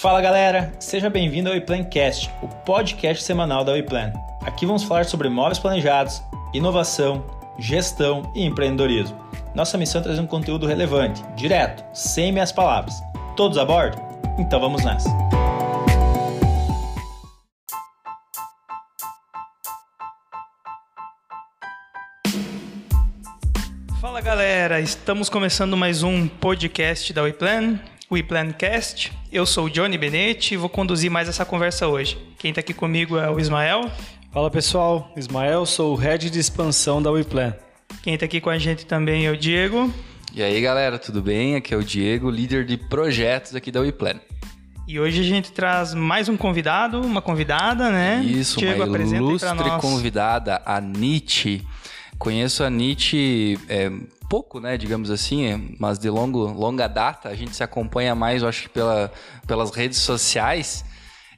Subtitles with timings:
[0.00, 4.12] Fala galera, seja bem-vindo ao WePlancast, o podcast semanal da WePlan.
[4.42, 6.22] Aqui vamos falar sobre móveis planejados,
[6.52, 7.24] inovação,
[7.58, 9.18] gestão e empreendedorismo.
[9.54, 12.94] Nossa missão é trazer um conteúdo relevante, direto, sem meias palavras.
[13.38, 13.96] Todos a bordo?
[14.38, 15.08] Então vamos nessa!
[23.98, 27.80] Fala galera, estamos começando mais um podcast da WePlan,
[28.10, 29.12] WePlancast.
[29.32, 32.16] Eu sou o Johnny Benetti e vou conduzir mais essa conversa hoje.
[32.38, 33.90] Quem está aqui comigo é o Ismael.
[34.32, 37.54] Fala pessoal, Ismael, sou o Head de Expansão da WePlan.
[38.02, 39.92] Quem está aqui com a gente também é o Diego.
[40.32, 41.56] E aí galera, tudo bem?
[41.56, 44.20] Aqui é o Diego, líder de projetos aqui da WePlan.
[44.86, 48.22] E hoje a gente traz mais um convidado, uma convidada, né?
[48.24, 49.80] Isso, Diego, uma ilustre nós.
[49.80, 51.66] convidada, a Nietzsche.
[52.18, 53.90] Conheço a Nietzsche é,
[54.28, 57.28] pouco, né, digamos assim, mas de longo, longa data.
[57.28, 59.12] A gente se acompanha mais, eu acho que pela,
[59.46, 60.84] pelas redes sociais.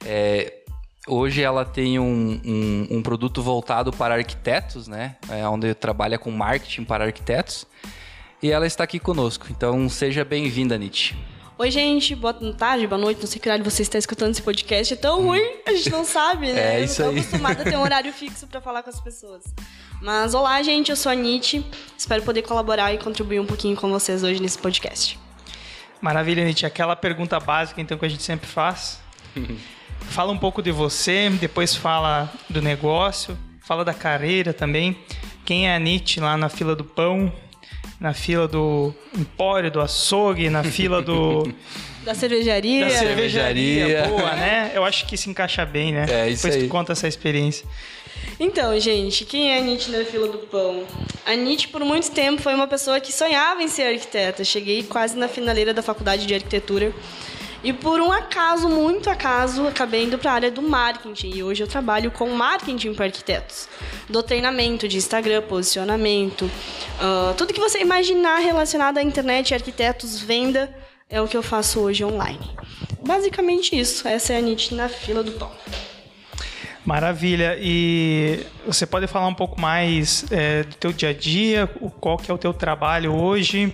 [0.05, 0.53] É,
[1.07, 6.31] hoje ela tem um, um, um produto voltado para arquitetos, né, é, onde trabalha com
[6.31, 7.65] marketing para arquitetos.
[8.41, 11.15] E ela está aqui conosco, então seja bem-vinda, Nietzsche.
[11.57, 14.93] Oi, gente, boa tarde, boa noite, não sei que horário você está escutando esse podcast.
[14.93, 16.77] É tão ruim, a gente não sabe, né?
[16.77, 17.19] É eu isso não tô aí.
[17.19, 19.43] acostumada a ter um horário fixo para falar com as pessoas.
[20.01, 21.63] Mas olá, gente, eu sou a Nietzsche.
[21.97, 25.19] Espero poder colaborar e contribuir um pouquinho com vocês hoje nesse podcast.
[25.99, 26.65] Maravilha, Nietzsche.
[26.65, 29.01] Aquela pergunta básica, então, que a gente sempre faz.
[30.09, 34.97] fala um pouco de você, depois fala do negócio, fala da carreira também.
[35.45, 37.31] Quem é a Nietzsche lá na fila do pão,
[37.99, 41.43] na fila do empório, do açougue, na fila do...
[42.05, 42.85] Da cervejaria.
[42.85, 44.07] Da cervejaria, cervejaria.
[44.07, 44.71] boa, né?
[44.73, 46.05] Eu acho que se encaixa bem, né?
[46.09, 46.67] É, isso Depois aí.
[46.67, 47.67] tu conta essa experiência.
[48.39, 50.85] Então, gente, quem é a Nietzsche na fila do pão?
[51.25, 54.43] A Nietzsche, por muito tempo, foi uma pessoa que sonhava em ser arquiteta.
[54.43, 56.93] Cheguei quase na finaleira da faculdade de arquitetura.
[57.61, 61.31] E por um acaso, muito acaso, acabei indo para a área do marketing.
[61.35, 63.67] E hoje eu trabalho com marketing para arquitetos.
[64.07, 66.49] Dou treinamento de Instagram, posicionamento,
[67.01, 70.73] ah, tudo que você imaginar relacionado à internet, arquitetos, venda,
[71.09, 72.49] é o que eu faço hoje online.
[73.05, 74.07] Basicamente isso.
[74.07, 75.51] Essa é a Nietzsche na fila do pão.
[76.85, 77.57] Maravilha.
[77.59, 82.17] E você pode falar um pouco mais é, do teu dia a dia, o, qual
[82.17, 83.73] que é o teu trabalho hoje,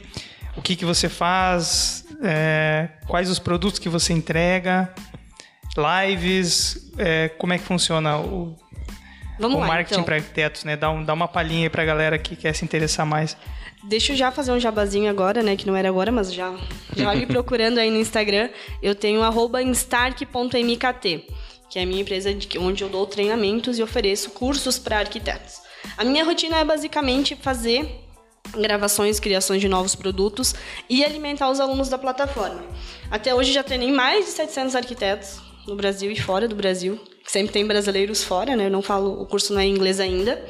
[0.58, 4.94] o que, que você faz, é, quais os produtos que você entrega,
[5.78, 8.56] lives, é, como é que funciona o,
[9.40, 10.04] Vamos o lá, marketing então.
[10.04, 10.76] para arquitetos, né?
[10.76, 13.36] Dá, um, dá uma palhinha aí pra galera que quer se interessar mais.
[13.84, 15.56] Deixa eu já fazer um jabazinho agora, né?
[15.56, 16.54] Que não era agora, mas já,
[16.96, 18.50] já me procurando aí no Instagram.
[18.82, 21.28] Eu tenho arroba instark.mkt,
[21.76, 25.56] que é a minha empresa de, onde eu dou treinamentos e ofereço cursos para arquitetos.
[25.98, 28.00] A minha rotina é basicamente fazer
[28.54, 30.56] gravações, criações de novos produtos
[30.90, 32.64] e alimentar os alunos da plataforma.
[33.12, 36.98] Até hoje já treinei mais de 700 arquitetos no Brasil e fora do Brasil.
[37.28, 38.68] Sempre tem brasileiros fora, né?
[38.68, 40.42] Eu não falo, o curso não é em inglês ainda,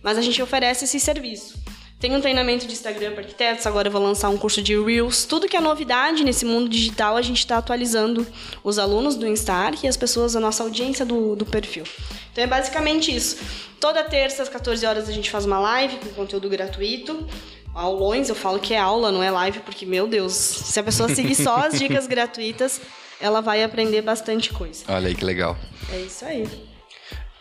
[0.00, 1.60] mas a gente oferece esse serviço.
[2.02, 5.24] Tem um treinamento de Instagram para arquitetos, agora eu vou lançar um curso de Reels.
[5.24, 8.26] Tudo que é novidade nesse mundo digital, a gente está atualizando
[8.64, 11.84] os alunos do Instark e as pessoas, a nossa audiência do, do perfil.
[12.32, 13.38] Então é basicamente isso.
[13.78, 17.24] Toda terça, às 14 horas, a gente faz uma live com conteúdo gratuito.
[17.72, 21.08] Aulões, eu falo que é aula, não é live, porque, meu Deus, se a pessoa
[21.08, 22.80] seguir só as dicas gratuitas,
[23.20, 24.82] ela vai aprender bastante coisa.
[24.88, 25.56] Olha aí que legal.
[25.92, 26.71] É isso aí.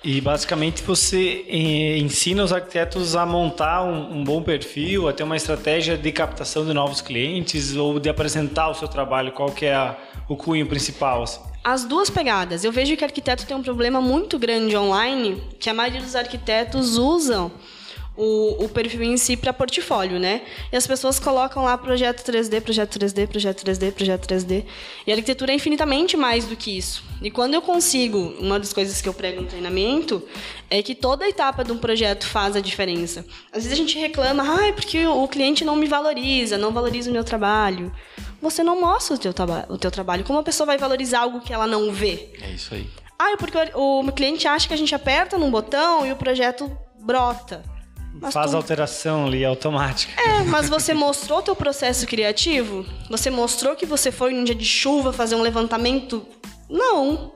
[0.03, 5.22] E basicamente você eh, ensina os arquitetos a montar um, um bom perfil, a ter
[5.23, 9.66] uma estratégia de captação de novos clientes ou de apresentar o seu trabalho, qual que
[9.67, 9.95] é a-
[10.28, 11.22] o cunho principal?
[11.23, 11.40] assim?
[11.63, 12.63] As duas pegadas.
[12.63, 16.97] Eu vejo que arquiteto tem um problema muito grande online, que a maioria dos arquitetos
[16.97, 17.51] usam
[18.21, 20.43] o, o perfil em si para portfólio, né?
[20.71, 24.63] E as pessoas colocam lá projeto 3D, projeto 3D, projeto 3D, projeto 3D.
[25.07, 27.03] E a arquitetura é infinitamente mais do que isso.
[27.19, 30.21] E quando eu consigo, uma das coisas que eu prego no treinamento
[30.69, 33.25] é que toda etapa de um projeto faz a diferença.
[33.51, 37.09] Às vezes a gente reclama, ah, é porque o cliente não me valoriza, não valoriza
[37.09, 37.91] o meu trabalho.
[38.39, 39.33] Você não mostra o teu,
[39.67, 40.23] o teu trabalho.
[40.23, 42.29] Como a pessoa vai valorizar algo que ela não vê?
[42.40, 42.87] É isso aí.
[43.17, 46.16] Ah, é porque o, o cliente acha que a gente aperta num botão e o
[46.16, 47.71] projeto brota.
[48.19, 50.11] Mas Faz tu- alteração ali automática.
[50.22, 52.85] É, mas você mostrou teu processo criativo?
[53.09, 56.25] Você mostrou que você foi num dia de chuva fazer um levantamento?
[56.69, 57.31] Não.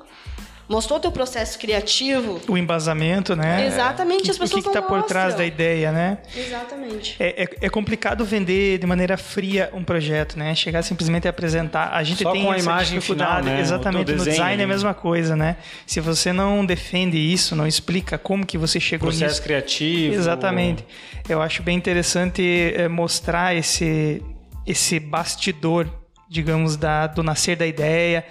[0.67, 2.41] Mostrou teu processo criativo?
[2.47, 3.67] O embasamento, né?
[3.67, 6.17] Exatamente, as O pessoas que está por trás da ideia, né?
[6.35, 7.15] Exatamente.
[7.19, 10.55] É, é, é complicado vender de maneira fria um projeto, né?
[10.55, 11.91] Chegar simplesmente a apresentar.
[11.93, 13.41] A gente Só tem com a essa imagem dificuldade.
[13.43, 13.61] final, né?
[13.61, 14.11] Exatamente.
[14.11, 14.65] O No design é a ali.
[14.65, 15.57] mesma coisa, né?
[15.85, 19.43] Se você não defende isso, não explica como que você chegou Processo nisso.
[19.43, 20.15] criativo.
[20.15, 20.83] Exatamente.
[21.29, 24.19] Eu acho bem interessante é, mostrar esse,
[24.65, 25.87] esse bastidor,
[26.27, 28.25] digamos, da, do nascer da ideia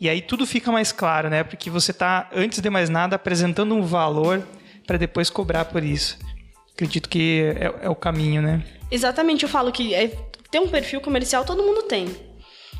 [0.00, 1.44] E aí tudo fica mais claro, né?
[1.44, 4.42] Porque você está, antes de mais nada, apresentando um valor
[4.86, 6.18] para depois cobrar por isso.
[6.72, 8.64] Acredito que é, é, o caminho, né?
[8.90, 10.08] Exatamente, eu falo que é,
[10.50, 12.08] ter um perfil comercial todo mundo tem.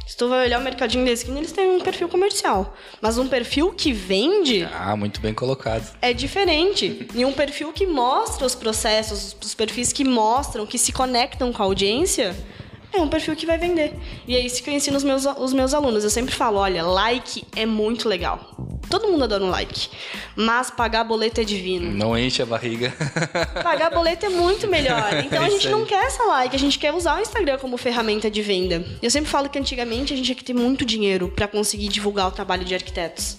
[0.06, 2.74] Se tu vai olhar o mercadinho da esquina, eles têm um perfil comercial.
[3.00, 4.66] Mas um perfil que vende.
[4.72, 5.94] Ah, muito bem colocado.
[6.02, 7.06] É diferente.
[7.14, 11.62] e um perfil que mostra os processos, os perfis que mostram, que se conectam com
[11.62, 12.34] a audiência,
[12.92, 13.94] é um perfil que vai vender.
[14.26, 16.04] E é isso que eu ensino os meus, os meus alunos.
[16.04, 18.56] Eu sempre falo: olha, like é muito legal.
[18.88, 19.88] Todo mundo adora um like.
[20.34, 21.92] Mas pagar boleto é divino.
[21.92, 22.92] Não enche a barriga.
[23.62, 25.14] Pagar boleto é muito melhor.
[25.24, 28.28] Então a gente não quer essa like, a gente quer usar o Instagram como ferramenta
[28.28, 28.84] de venda.
[29.00, 32.26] Eu sempre falo que antigamente a gente tinha que ter muito dinheiro para conseguir divulgar
[32.26, 33.38] o trabalho de arquitetos.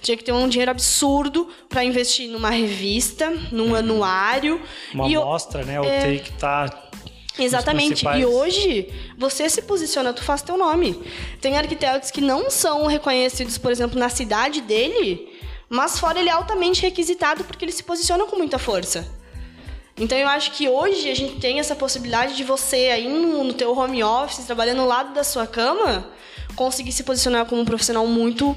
[0.00, 3.76] Tinha que ter um dinheiro absurdo para investir numa revista, num uhum.
[3.76, 4.60] anuário.
[4.92, 5.80] Uma amostra, né?
[5.80, 6.00] O é...
[6.00, 6.81] ter que estar tá
[7.38, 8.06] Exatamente.
[8.06, 11.00] E hoje, você se posiciona, tu faz teu nome.
[11.40, 15.28] Tem arquitetos que não são reconhecidos, por exemplo, na cidade dele,
[15.68, 19.06] mas fora ele é altamente requisitado porque ele se posiciona com muita força.
[19.96, 23.52] Então eu acho que hoje a gente tem essa possibilidade de você aí no, no
[23.52, 26.06] teu home office, trabalhando ao lado da sua cama,
[26.56, 28.56] conseguir se posicionar como um profissional muito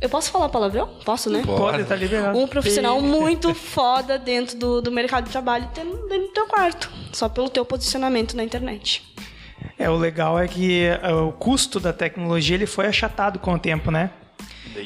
[0.00, 0.88] eu posso falar palavrão?
[1.04, 1.42] Posso, né?
[1.44, 2.38] Pode, tá liberado.
[2.38, 6.90] Um profissional muito foda dentro do, do mercado de trabalho dentro do teu quarto.
[7.12, 9.02] Só pelo teu posicionamento na internet.
[9.78, 13.58] É, o legal é que é, o custo da tecnologia ele foi achatado com o
[13.58, 14.10] tempo, né?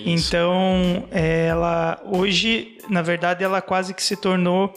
[0.06, 4.72] Então, ela hoje, na verdade, ela quase que se tornou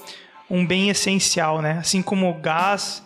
[0.50, 1.78] um bem essencial, né?
[1.80, 3.04] Assim como o gás,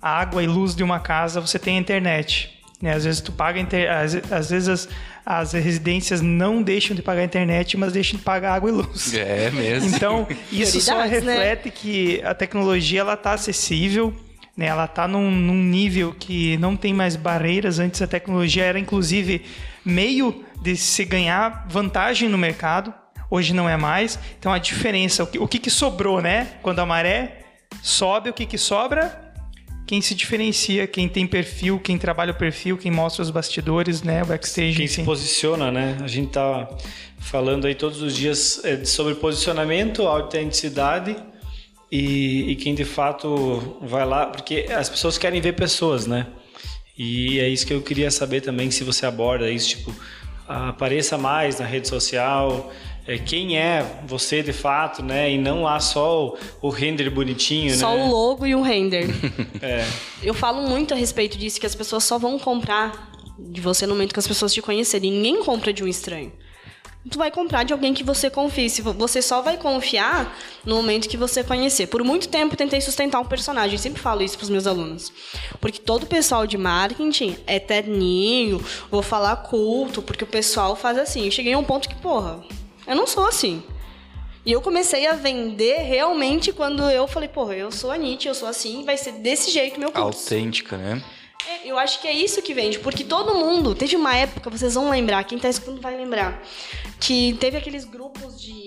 [0.00, 2.55] água e luz de uma casa, você tem a internet.
[2.80, 2.92] Né?
[2.92, 3.90] Às vezes tu paga inter...
[3.90, 4.88] às, às vezes as,
[5.24, 9.14] as residências não deixam de pagar a internet, mas deixam de pagar água e luz.
[9.16, 9.94] É mesmo.
[9.94, 11.06] Então, isso só né?
[11.06, 11.72] reflete né?
[11.74, 14.14] que a tecnologia ela está acessível,
[14.56, 14.66] né?
[14.66, 17.78] ela está num, num nível que não tem mais barreiras.
[17.78, 19.42] Antes a tecnologia era, inclusive,
[19.84, 22.92] meio de se ganhar vantagem no mercado.
[23.30, 24.18] Hoje não é mais.
[24.38, 26.48] Então a diferença, o que, o que, que sobrou, né?
[26.62, 27.38] Quando a maré
[27.82, 29.25] sobe, o que, que sobra?
[29.86, 34.22] Quem se diferencia, quem tem perfil, quem trabalha o perfil, quem mostra os bastidores, né,
[34.22, 34.76] o backstage.
[34.76, 35.96] Quem se posiciona, né?
[36.02, 36.68] A gente tá
[37.18, 41.16] falando aí todos os dias é, sobre posicionamento, autenticidade
[41.90, 46.26] e, e quem de fato vai lá, porque as pessoas querem ver pessoas, né?
[46.98, 49.94] E é isso que eu queria saber também, se você aborda isso, tipo,
[50.48, 52.72] apareça mais na rede social,
[53.06, 55.30] é, quem é você de fato, né?
[55.30, 58.02] E não há só o, o render bonitinho, só né?
[58.02, 59.08] Só o logo e o render.
[59.62, 59.86] é.
[60.22, 63.94] Eu falo muito a respeito disso, que as pessoas só vão comprar de você no
[63.94, 65.12] momento que as pessoas te conhecerem.
[65.12, 66.32] Ninguém compra de um estranho.
[67.08, 68.68] Tu vai comprar de alguém que você confie.
[68.68, 71.86] Você só vai confiar no momento que você conhecer.
[71.86, 73.74] Por muito tempo tentei sustentar um personagem.
[73.74, 75.12] Eu sempre falo isso para os meus alunos.
[75.60, 78.60] Porque todo o pessoal de marketing é terninho,
[78.90, 81.26] vou falar culto, porque o pessoal faz assim.
[81.26, 82.42] Eu cheguei a um ponto que, porra,
[82.86, 83.62] eu não sou assim.
[84.44, 88.34] E eu comecei a vender realmente quando eu falei, porra, eu sou a Nietzsche, eu
[88.34, 90.34] sou assim, vai ser desse jeito meu curso.
[90.34, 91.02] Autêntica, né?
[91.48, 94.74] É, eu acho que é isso que vende, porque todo mundo, teve uma época, vocês
[94.74, 96.42] vão lembrar, quem tá escutando vai lembrar,
[97.00, 98.66] que teve aqueles grupos de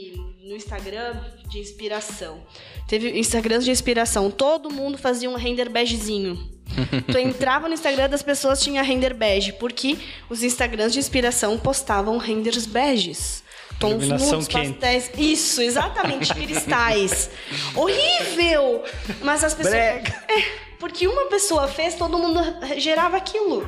[0.50, 1.16] no Instagram
[1.48, 2.42] de inspiração.
[2.88, 6.38] Teve Instagrams de inspiração, todo mundo fazia um render begezinho.
[7.12, 9.98] tu entrava no Instagram das pessoas tinha render bege, porque
[10.30, 13.44] os Instagrams de inspiração postavam renders beges
[13.80, 15.12] tons nudes, pastéis.
[15.18, 17.30] Isso, exatamente, cristais.
[17.76, 18.83] Horrível!
[19.21, 19.74] Mas as pessoas.
[19.74, 20.24] Brega.
[20.28, 22.40] É, porque uma pessoa fez, todo mundo
[22.78, 23.68] gerava aquilo.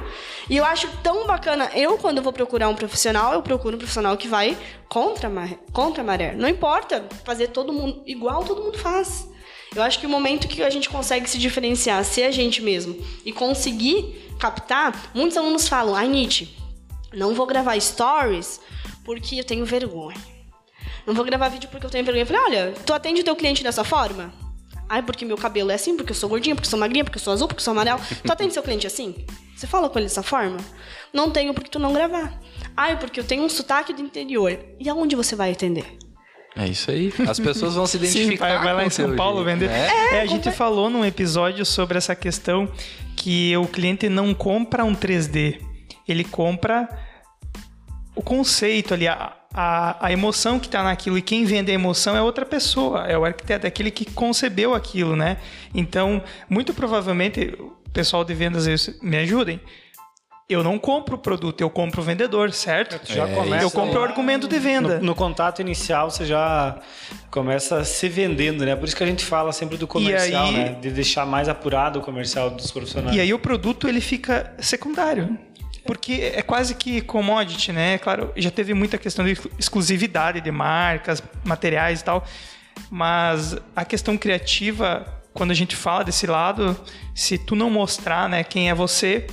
[0.49, 1.69] E eu acho tão bacana.
[1.73, 5.59] Eu, quando vou procurar um profissional, eu procuro um profissional que vai contra a maré.
[5.73, 6.33] Contra a maré.
[6.33, 9.27] Não importa fazer todo mundo igual todo mundo faz.
[9.73, 12.97] Eu acho que o momento que a gente consegue se diferenciar, ser a gente mesmo
[13.25, 16.49] e conseguir captar, muitos alunos falam, ai Nietzsche,
[17.13, 18.59] não vou gravar stories
[19.03, 20.17] porque eu tenho vergonha.
[21.05, 22.23] Não vou gravar vídeo porque eu tenho vergonha.
[22.23, 24.33] Eu falei, olha, tu atende o teu cliente dessa forma?
[24.87, 27.17] Ai, porque meu cabelo é assim, porque eu sou gordinha, porque eu sou magrinha, porque
[27.17, 27.99] eu sou azul, porque eu sou amarelo.
[28.23, 29.15] Tu atende seu cliente assim?
[29.55, 30.57] Você fala com ele dessa forma?
[31.13, 32.37] Não tenho porque tu não gravar.
[32.75, 34.57] Ai, porque eu tenho um sotaque do interior.
[34.79, 35.85] E aonde você vai atender?
[36.57, 37.13] É isso aí.
[37.27, 38.31] As pessoas vão se identificar.
[38.31, 39.69] Sim, vai, vai lá em São Paulo vender.
[39.69, 39.87] Né?
[39.87, 42.69] É, é, a gente falou num episódio sobre essa questão
[43.15, 45.61] que o cliente não compra um 3D,
[46.07, 46.89] ele compra
[48.15, 52.15] o conceito ali, a, a, a emoção que está naquilo e quem vende a emoção
[52.15, 55.37] é outra pessoa, é o arquiteto, é aquele que concebeu aquilo, né?
[55.73, 58.65] Então, muito provavelmente, o pessoal de vendas
[59.01, 59.59] me ajudem.
[60.49, 62.99] Eu não compro o produto, eu compro o vendedor, certo?
[63.09, 64.99] já é, começa, eu compro o argumento de venda.
[64.99, 66.77] No, no, contato inicial, você já
[67.29, 68.75] começa se vendendo, né?
[68.75, 70.77] Por isso que a gente fala sempre do comercial, aí, né?
[70.81, 73.15] De deixar mais apurado o comercial dos profissionais.
[73.15, 75.37] E aí o produto ele fica secundário.
[75.85, 77.97] Porque é quase que commodity, né?
[77.97, 82.25] Claro, já teve muita questão de exclusividade de marcas, materiais e tal,
[82.89, 86.79] mas a questão criativa, quando a gente fala desse lado,
[87.15, 89.27] se tu não mostrar, né, quem é você,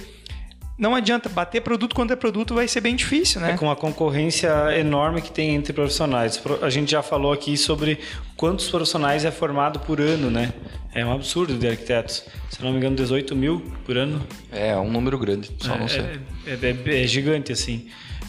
[0.78, 3.52] não adianta bater produto contra produto vai ser bem difícil, né?
[3.52, 6.40] É com a concorrência enorme que tem entre profissionais.
[6.62, 7.98] A gente já falou aqui sobre
[8.36, 10.52] quantos profissionais é formado por ano, né?
[10.94, 12.24] É um absurdo de arquitetos.
[12.48, 14.24] Se não me engano, 18 mil por ano.
[14.52, 16.20] É, um número grande, só é, não sei.
[16.46, 17.88] É, é, é gigante, assim.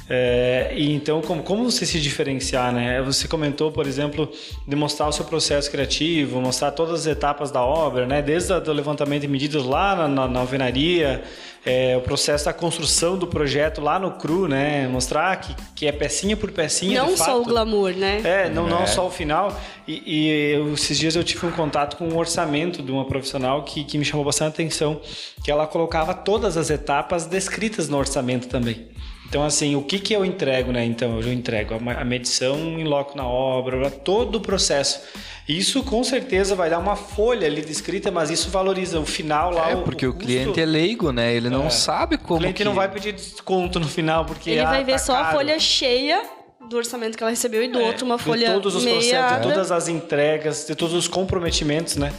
[0.10, 3.00] É, e então, como, como você se diferenciar, né?
[3.04, 4.28] Você comentou, por exemplo,
[4.68, 8.20] de mostrar o seu processo criativo, mostrar todas as etapas da obra, né?
[8.20, 11.22] Desde o levantamento de medidas lá na, na, na alvenaria,
[11.64, 14.88] é, o processo da construção do projeto lá no cru, né?
[14.88, 17.04] Mostrar que, que é pecinha por pecinha.
[17.04, 17.42] Não só fato.
[17.42, 18.22] o glamour, né?
[18.24, 18.88] É, não, não é.
[18.88, 19.56] só o final.
[19.88, 23.64] E, e eu, esses dias eu tive um contato com um orçamento de uma profissional
[23.64, 25.00] que, que me chamou bastante atenção,
[25.44, 28.88] que ela colocava todas as etapas descritas no orçamento também.
[29.30, 30.84] Então, assim, o que, que eu entrego, né?
[30.84, 35.02] Então, eu entrego a medição em loco na obra, todo o processo.
[35.48, 39.70] Isso com certeza vai dar uma folha ali descrita, mas isso valoriza o final lá.
[39.70, 41.32] É, porque o, o cliente é leigo, né?
[41.32, 41.70] Ele não é.
[41.70, 42.38] sabe como.
[42.38, 42.64] O cliente que...
[42.64, 44.50] não vai pedir desconto no final, porque.
[44.50, 45.28] Ele ah, vai ver tá só caro.
[45.28, 46.24] a folha cheia
[46.68, 48.48] do orçamento que ela recebeu e do é, outro uma folha.
[48.48, 52.12] De todos os meia processos, de todas as entregas, de todos os comprometimentos, né?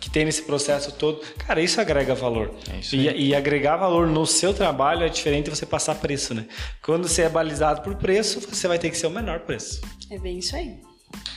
[0.00, 1.20] Que tem nesse processo todo.
[1.38, 2.54] Cara, isso agrega valor.
[2.72, 6.34] É isso e, e, agregar valor no seu trabalho é diferente de você passar preço,
[6.34, 6.46] né?
[6.82, 9.80] Quando você é balizado por preço, você vai ter que ser o menor preço.
[10.10, 10.80] É bem isso aí.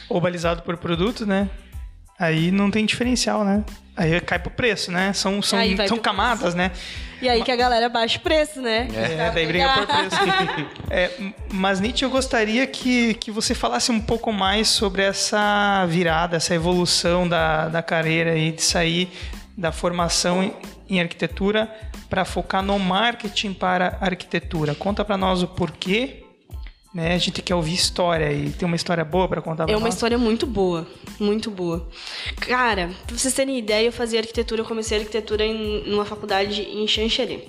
[0.09, 1.49] Ou balizado por produto, né?
[2.21, 3.63] Aí não tem diferencial, né?
[3.97, 5.11] Aí cai pro preço, né?
[5.11, 6.69] São, são, são camadas, né?
[7.19, 8.87] E aí que a galera baixa o preço, né?
[8.93, 10.15] É, daí briga por preço.
[10.91, 11.11] é,
[11.51, 16.53] mas, Nietzsche, eu gostaria que, que você falasse um pouco mais sobre essa virada, essa
[16.53, 19.11] evolução da, da carreira e de sair
[19.57, 20.53] da formação em,
[20.87, 21.67] em arquitetura
[22.07, 24.75] para focar no marketing para arquitetura.
[24.75, 26.20] Conta para nós o porquê
[26.93, 27.13] né?
[27.13, 29.85] A gente quer ouvir história e tem uma história boa para contar pra É uma
[29.85, 29.93] nós?
[29.93, 30.85] história muito boa,
[31.19, 31.87] muito boa.
[32.41, 36.85] Cara, pra vocês terem ideia, eu fazia arquitetura, eu comecei arquitetura em numa faculdade em
[36.87, 37.45] Xanxerê.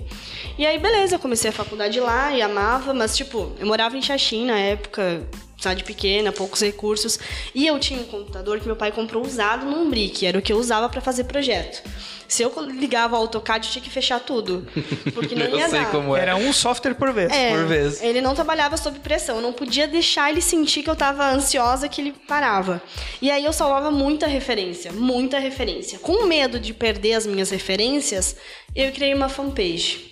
[0.57, 4.01] E aí, beleza, eu comecei a faculdade lá e amava, mas tipo, eu morava em
[4.01, 5.27] Xaxim na época,
[5.63, 7.19] cidade pequena, poucos recursos,
[7.55, 10.53] e eu tinha um computador que meu pai comprou usado num brick, era o que
[10.53, 11.81] eu usava para fazer projeto.
[12.27, 14.65] Se eu ligava o AutoCAD, eu tinha que fechar tudo.
[15.13, 15.91] Porque não ia eu sei dar.
[15.91, 16.21] como é.
[16.21, 17.31] Era um software por vez.
[17.31, 18.01] É, por vez.
[18.01, 19.35] Ele não trabalhava sob pressão.
[19.35, 22.81] Eu não podia deixar ele sentir que eu estava ansiosa, que ele parava.
[23.21, 25.99] E aí eu salvava muita referência, muita referência.
[25.99, 28.35] Com medo de perder as minhas referências,
[28.75, 30.09] eu criei uma fanpage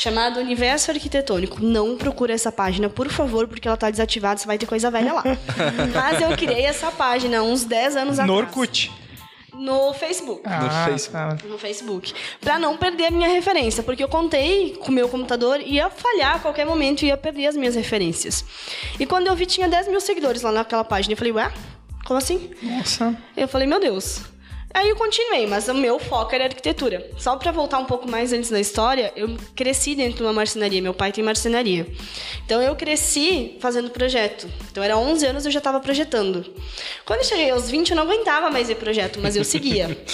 [0.00, 1.62] chamada Universo Arquitetônico.
[1.62, 5.12] Não procura essa página, por favor, porque ela está desativada, você vai ter coisa velha
[5.12, 5.22] lá.
[5.94, 8.40] Mas eu criei essa página uns 10 anos no atrás.
[8.40, 8.90] Orkut.
[9.52, 10.40] No Facebook.
[10.46, 11.42] Ah, no Facebook.
[11.42, 11.48] Tá.
[11.48, 12.14] No Facebook.
[12.40, 13.82] Pra não perder a minha referência.
[13.82, 17.48] Porque eu contei com o meu computador, ia falhar a qualquer momento e ia perder
[17.48, 18.42] as minhas referências.
[18.98, 21.12] E quando eu vi, tinha 10 mil seguidores lá naquela página.
[21.12, 21.52] Eu falei, ué?
[22.06, 22.50] Como assim?
[22.62, 23.14] Nossa.
[23.36, 24.22] Eu falei, meu Deus.
[24.72, 27.04] Aí eu continuei, mas o meu foco era arquitetura.
[27.18, 30.80] Só para voltar um pouco mais antes da história, eu cresci dentro de uma marcenaria.
[30.80, 31.86] Meu pai tem marcenaria.
[32.46, 34.48] Então eu cresci fazendo projeto.
[34.70, 36.44] Então era 11 anos eu já estava projetando.
[37.04, 39.96] Quando eu cheguei aos 20 eu não aguentava mais ver projeto, mas eu seguia.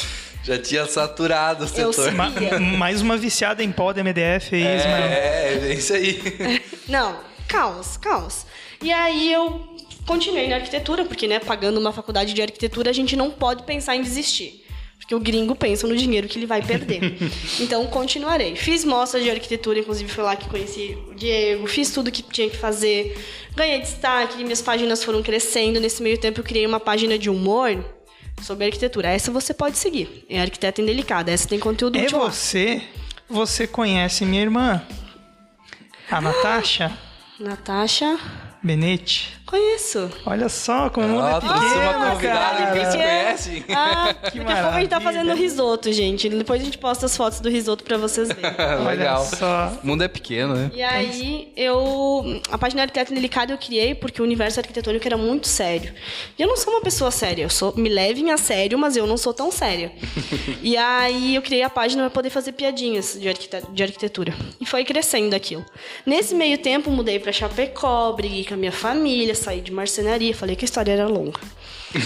[0.45, 2.13] Já tinha saturado o setor.
[2.13, 2.31] Ma
[2.79, 5.03] mais uma viciada em pó de MDF aí, É, Ismael.
[5.11, 6.63] é, é isso aí.
[6.87, 8.47] Não, caos, caos.
[8.81, 9.76] E aí eu
[10.07, 13.97] continuei na arquitetura, porque, né, pagando uma faculdade de arquitetura, a gente não pode pensar
[13.97, 14.63] em desistir.
[14.99, 17.17] Porque o gringo pensa no dinheiro que ele vai perder.
[17.61, 18.57] então, continuarei.
[18.57, 21.67] Fiz mostra de arquitetura, inclusive foi lá que conheci o Diego.
[21.67, 23.17] Fiz tudo que tinha que fazer.
[23.55, 25.79] Ganhei destaque, minhas páginas foram crescendo.
[25.81, 27.85] Nesse meio tempo, eu criei uma página de humor
[28.43, 29.09] sobre arquitetura.
[29.09, 30.25] Essa você pode seguir.
[30.31, 31.31] É Arquiteta Indelicada.
[31.31, 32.31] Essa tem conteúdo É útil lá.
[32.31, 32.83] você?
[33.29, 34.83] Você conhece minha irmã?
[36.11, 36.97] A Natasha
[37.39, 38.19] Natasha,
[38.63, 39.36] Benetti.
[39.47, 40.11] Conheço.
[40.27, 42.57] Olha só como o mundo é Ó, trouxe uma pequeno, convidada cara.
[42.73, 42.93] que pequeno.
[42.93, 43.65] conhecem.
[43.71, 45.01] Ah, daqui a pouco a gente tá maravilha.
[45.01, 46.29] fazendo risoto, gente.
[46.29, 48.53] Depois a gente posta as fotos do risoto pra vocês verem.
[48.87, 49.25] Legal.
[49.25, 49.73] só.
[49.83, 50.71] O mundo é pequeno, né?
[50.75, 52.41] E aí, eu.
[52.51, 55.93] A página Arquiteto Delicado eu criei porque o universo arquitetônico era muito sério.
[56.39, 57.45] E eu não sou uma pessoa séria.
[57.45, 59.93] Eu sou, me levem a sério, mas eu não sou tão séria.
[60.63, 64.35] e aí, eu criei a página para poder fazer piadinhas de, arquite- de arquitetura.
[64.61, 65.65] E foi crescendo aquilo.
[66.05, 70.35] Nesse meio tempo, mudei para Chapecó, briguei com a minha família, saí de marcenaria.
[70.35, 71.41] Falei que a história era longa.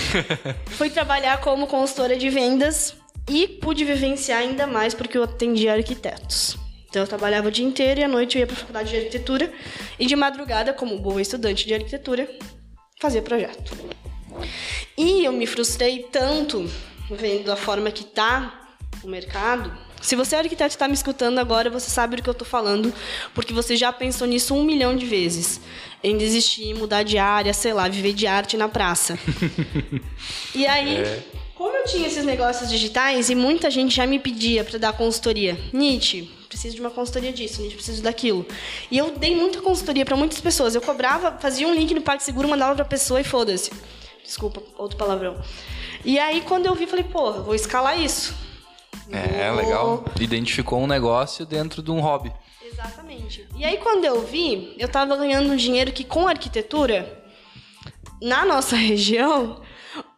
[0.67, 2.95] Fui trabalhar como consultora de vendas
[3.29, 6.57] e pude vivenciar ainda mais porque eu atendia arquitetos.
[6.89, 8.97] Então eu trabalhava o dia inteiro e à noite eu ia para a faculdade de
[8.97, 9.53] arquitetura
[9.99, 12.29] e de madrugada, como boa estudante de arquitetura,
[13.01, 13.73] fazia projeto.
[14.99, 16.69] E eu me frustrei tanto
[17.11, 18.69] vendo a forma que tá
[19.03, 22.29] o mercado Se você é arquiteto e está me escutando agora, você sabe do que
[22.29, 22.93] eu estou falando,
[23.35, 25.61] porque você já pensou nisso um milhão de vezes.
[26.03, 29.19] Em desistir, mudar de área, sei lá, viver de arte na praça.
[30.55, 31.23] e aí, é.
[31.55, 35.59] como eu tinha esses negócios digitais e muita gente já me pedia para dar consultoria,
[35.71, 38.47] Nietzsche, preciso de uma consultoria disso, Nietzsche, preciso daquilo.
[38.91, 40.75] E eu dei muita consultoria para muitas pessoas.
[40.75, 43.71] Eu cobrava, fazia um link no PagSeguro, mandava para a pessoa e foda-se.
[44.25, 45.39] Desculpa, outro palavrão.
[46.03, 48.35] E aí, quando eu vi, falei, porra, vou escalar isso
[49.13, 50.05] é, legal.
[50.21, 52.33] Identificou um negócio dentro de um hobby.
[52.63, 53.47] Exatamente.
[53.57, 57.23] E aí, quando eu vi, eu tava ganhando um dinheiro que com arquitetura,
[58.23, 59.61] na nossa região,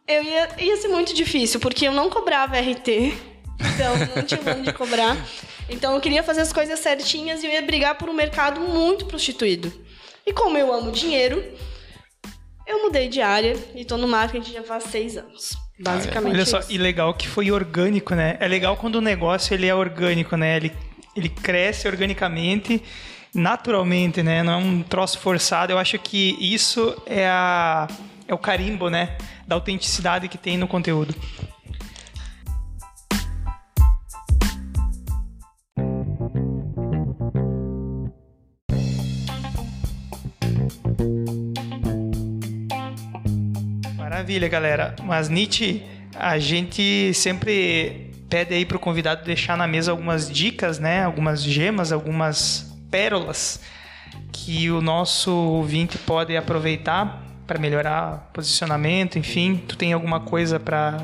[0.07, 3.13] eu ia, ia ser muito difícil, porque eu não cobrava RT,
[3.73, 5.17] então não tinha como de cobrar.
[5.69, 9.05] Então eu queria fazer as coisas certinhas e eu ia brigar por um mercado muito
[9.05, 9.71] prostituído.
[10.25, 11.43] E como eu amo dinheiro,
[12.67, 15.53] eu mudei de área e tô no marketing já faz seis anos.
[15.83, 16.33] Basicamente.
[16.33, 16.71] Olha só, isso.
[16.71, 18.37] e legal que foi orgânico, né?
[18.39, 20.55] É legal quando o negócio ele é orgânico, né?
[20.55, 20.71] Ele,
[21.15, 22.81] ele cresce organicamente,
[23.33, 24.41] naturalmente, né?
[24.43, 25.73] Não é um troço forçado.
[25.73, 27.87] Eu acho que isso é, a,
[28.27, 29.17] é o carimbo, né?
[29.45, 31.13] Da autenticidade que tem no conteúdo.
[44.13, 44.95] Maravilha, galera.
[45.01, 45.81] Mas Nietzsche,
[46.15, 51.03] a gente sempre pede aí para o convidado deixar na mesa algumas dicas, né?
[51.03, 53.59] Algumas gemas, algumas pérolas
[54.31, 59.55] que o nosso ouvinte pode aproveitar para melhorar posicionamento, enfim.
[59.67, 60.99] Tu tem alguma coisa para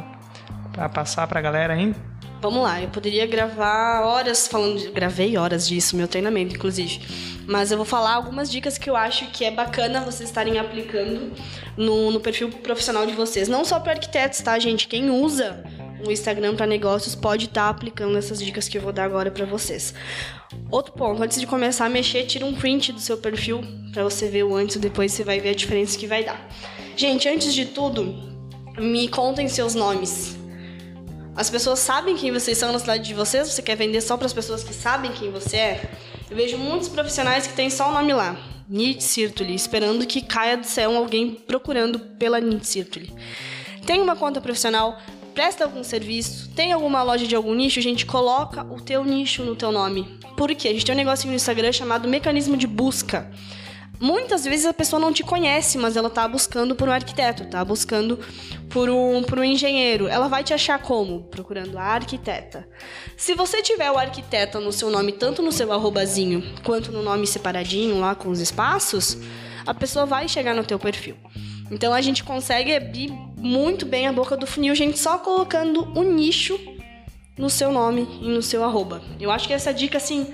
[0.94, 2.09] passar para a galera ainda?
[2.42, 4.92] Vamos lá, eu poderia gravar horas falando.
[4.94, 7.02] Gravei horas disso, meu treinamento, inclusive.
[7.46, 11.34] Mas eu vou falar algumas dicas que eu acho que é bacana vocês estarem aplicando
[11.76, 13.50] no, no perfil profissional de vocês.
[13.50, 14.88] Não só para arquitetos, tá, gente?
[14.88, 15.64] Quem usa
[16.08, 19.30] o Instagram para negócios pode estar tá aplicando essas dicas que eu vou dar agora
[19.30, 19.94] para vocês.
[20.72, 24.30] Outro ponto, antes de começar a mexer, tira um print do seu perfil para você
[24.30, 26.50] ver o antes e depois você vai ver a diferença que vai dar.
[26.96, 28.16] Gente, antes de tudo,
[28.78, 30.39] me contem seus nomes.
[31.40, 33.48] As pessoas sabem quem vocês são na cidade de vocês?
[33.48, 35.90] Você quer vender só para as pessoas que sabem quem você é?
[36.30, 38.36] Eu vejo muitos profissionais que têm só o nome lá,
[38.68, 43.14] Nit Cirtuli, esperando que caia do céu alguém procurando pela Nit Cirtuli.
[43.86, 45.00] Tem uma conta profissional,
[45.34, 49.42] presta algum serviço, tem alguma loja de algum nicho, a gente coloca o teu nicho
[49.42, 50.20] no teu nome.
[50.36, 50.68] Por quê?
[50.68, 53.32] A gente tem um negócio no Instagram chamado mecanismo de busca.
[54.00, 57.66] Muitas vezes a pessoa não te conhece, mas ela está buscando por um arquiteto, está
[57.66, 58.18] buscando
[58.70, 60.08] por um, por um engenheiro.
[60.08, 61.24] Ela vai te achar como?
[61.24, 62.68] Procurando a arquiteta.
[63.18, 67.28] Se você tiver o arquiteta no seu nome, tanto no seu arrobazinho, quanto no nome
[67.28, 69.18] separadinho lá com os espaços,
[69.66, 71.18] a pessoa vai chegar no teu perfil.
[71.70, 76.00] Então a gente consegue abrir muito bem a boca do funil, gente, só colocando o
[76.00, 76.58] um nicho
[77.38, 79.02] no seu nome e no seu arroba.
[79.20, 80.34] Eu acho que essa dica, assim,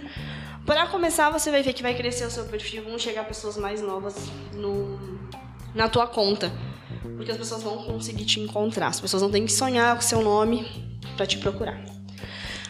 [0.66, 3.82] para começar, você vai ver que vai crescer o seu perfil, vão chegar pessoas mais
[3.82, 4.16] novas
[4.54, 5.00] no,
[5.74, 6.52] na tua conta.
[7.16, 8.88] Porque as pessoas vão conseguir te encontrar.
[8.88, 10.66] As pessoas não têm que sonhar com seu nome
[11.16, 11.80] para te procurar.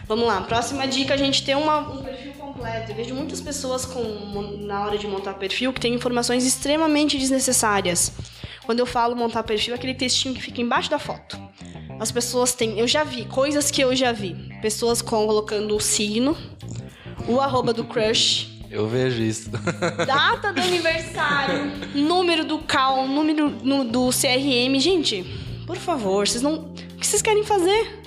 [0.07, 2.91] Vamos lá, próxima dica, a gente tem uma, um perfil completo.
[2.91, 4.03] Eu vejo muitas pessoas com,
[4.61, 8.11] na hora de montar perfil que tem informações extremamente desnecessárias.
[8.65, 11.39] Quando eu falo montar perfil, é aquele textinho que fica embaixo da foto.
[11.99, 14.35] As pessoas têm, eu já vi, coisas que eu já vi.
[14.61, 16.37] Pessoas colocando o signo,
[17.27, 18.51] o arroba do crush.
[18.69, 19.49] Eu vejo isso.
[20.05, 24.79] Data do aniversário, número do CAL, número no, do CRM.
[24.79, 25.23] Gente,
[25.65, 26.55] por favor, vocês não.
[26.55, 28.01] O que vocês querem fazer?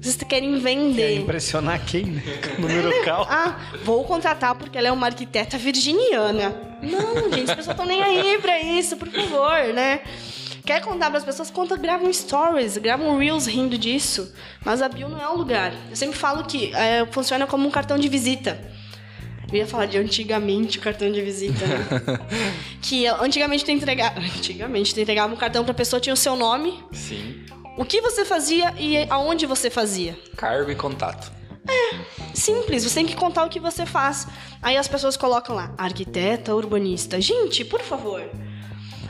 [0.00, 1.14] Vocês querem vender.
[1.14, 2.22] Quer impressionar quem, né?
[2.56, 3.24] Com o número CAL.
[3.30, 6.54] ah, vou contratar porque ela é uma arquiteta virginiana.
[6.82, 10.00] Não, gente, as pessoas estão nem aí pra isso, por favor, né?
[10.64, 11.50] Quer contar para as pessoas?
[11.50, 14.32] Conta, grava um stories, grava um reels rindo disso.
[14.64, 15.72] Mas a bio não é o lugar.
[15.90, 18.60] Eu sempre falo que é, funciona como um cartão de visita.
[19.52, 21.86] Eu ia falar de antigamente o cartão de visita, né?
[22.80, 24.18] que antigamente tu entregava.
[24.20, 26.82] Antigamente tu entregava um cartão pra pessoa, tinha o seu nome.
[26.92, 27.44] Sim.
[27.76, 30.16] O que você fazia e aonde você fazia.
[30.36, 31.32] Cargo e contato.
[31.68, 34.26] É, simples, você tem que contar o que você faz.
[34.60, 37.20] Aí as pessoas colocam lá, arquiteta, urbanista.
[37.20, 38.22] Gente, por favor.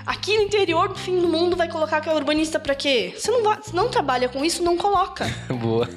[0.06, 3.14] Aqui no interior do fim do mundo vai colocar que é urbanista para quê?
[3.16, 5.26] Você não, vai, não trabalha com isso, não coloca.
[5.60, 5.88] Boa.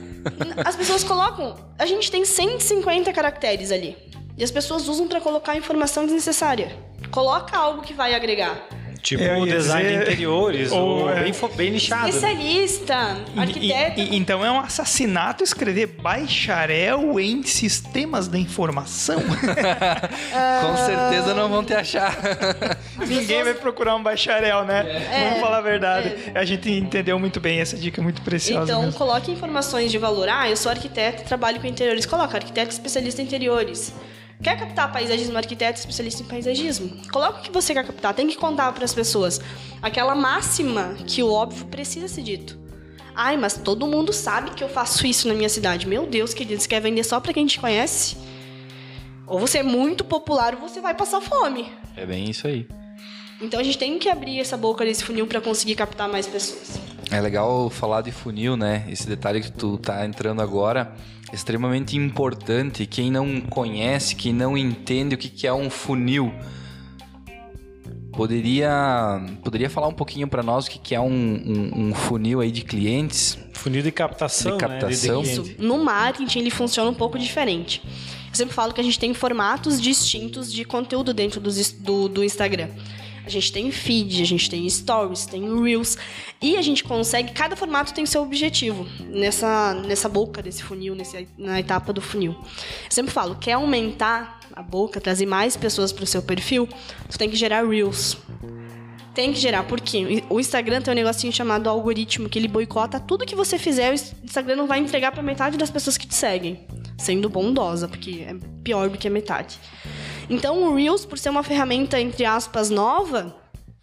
[0.64, 1.56] As pessoas colocam.
[1.78, 3.98] A gente tem 150 caracteres ali.
[4.38, 6.76] E as pessoas usam para colocar informação desnecessária.
[7.10, 8.68] Coloca algo que vai agregar.
[9.02, 12.10] Tipo o design dizer, de interiores, ou, ou é, bem, bem nichado.
[12.10, 12.96] Especialista,
[13.38, 14.00] arquiteto.
[14.00, 19.22] E, e, então é um assassinato escrever bacharel em sistemas da informação?
[19.22, 22.18] Com certeza não vão te achar.
[23.00, 24.86] Ninguém vai procurar um bacharel, né?
[25.12, 26.14] É, Vamos falar a verdade.
[26.34, 28.64] A gente entendeu muito bem essa dica, é muito preciosa.
[28.64, 28.98] Então, mesmo.
[28.98, 30.30] coloque informações de valor.
[30.30, 32.06] Ah, eu sou arquiteto e trabalho com interiores.
[32.06, 33.94] Coloca arquiteto especialista em interiores.
[34.42, 36.90] Quer captar paisagismo, arquiteto especialista em paisagismo.
[37.12, 38.14] Coloca o que você quer captar.
[38.14, 39.40] Tem que contar para as pessoas
[39.82, 42.60] aquela máxima que o óbvio precisa ser dito.
[43.16, 45.88] Ai, mas todo mundo sabe que eu faço isso na minha cidade.
[45.88, 48.18] Meu Deus, querido, você quer vender só para quem te conhece?
[49.26, 51.72] Ou você é muito popular ou você vai passar fome.
[51.96, 52.68] É bem isso aí.
[53.42, 56.80] Então a gente tem que abrir essa boca desse funil para conseguir captar mais pessoas.
[57.12, 58.86] É legal falar de funil, né?
[58.90, 60.94] Esse detalhe que tu tá entrando agora
[61.32, 62.86] é extremamente importante.
[62.86, 66.34] Quem não conhece, quem não entende o que que é um funil,
[68.14, 72.40] poderia poderia falar um pouquinho para nós o que que é um, um- um funil
[72.40, 73.38] aí de clientes?
[73.54, 75.22] Funil de captação, De captação.
[75.22, 75.28] né?
[75.28, 75.56] De- de Isso.
[75.62, 77.82] No marketing ele funciona um pouco diferente.
[78.30, 82.24] Eu sempre falo que a gente tem formatos distintos de conteúdo dentro is- do, do
[82.24, 82.70] Instagram.
[83.26, 85.98] A gente tem feed, a gente tem stories, tem reels.
[86.42, 91.28] E a gente consegue, cada formato tem seu objetivo nessa, nessa boca desse funil, nesse,
[91.38, 92.34] na etapa do funil.
[92.34, 96.70] Eu sempre falo, quer aumentar a boca, trazer mais pessoas para o seu perfil,
[97.10, 98.18] tu tem que gerar reels.
[99.16, 103.26] Tem que gerar, porque o Instagram tem um negocinho chamado algoritmo, que ele boicota tudo
[103.26, 106.68] que você fizer, o Instagram não vai entregar pra metade das pessoas que te seguem.
[106.98, 109.58] Sendo bondosa, porque é pior do que a metade.
[110.30, 113.36] Então, o Reels, por ser uma ferramenta, entre aspas, nova,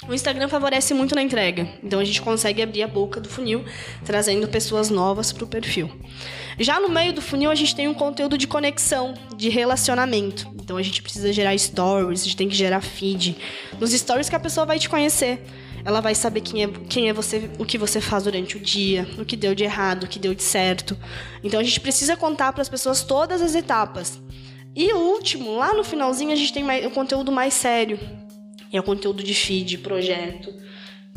[0.09, 1.69] o Instagram favorece muito na entrega.
[1.83, 3.65] Então, a gente consegue abrir a boca do funil,
[4.05, 5.91] trazendo pessoas novas pro perfil.
[6.59, 10.53] Já no meio do funil, a gente tem um conteúdo de conexão, de relacionamento.
[10.61, 13.37] Então, a gente precisa gerar stories, a gente tem que gerar feed.
[13.79, 15.41] Nos stories que a pessoa vai te conhecer.
[15.85, 19.09] Ela vai saber quem é, quem é você, o que você faz durante o dia,
[19.19, 20.97] o que deu de errado, o que deu de certo.
[21.45, 24.21] Então, a gente precisa contar para as pessoas todas as etapas.
[24.75, 27.99] E o último, lá no finalzinho, a gente tem mais, o conteúdo mais sério.
[28.73, 30.51] É o conteúdo de feed, projeto,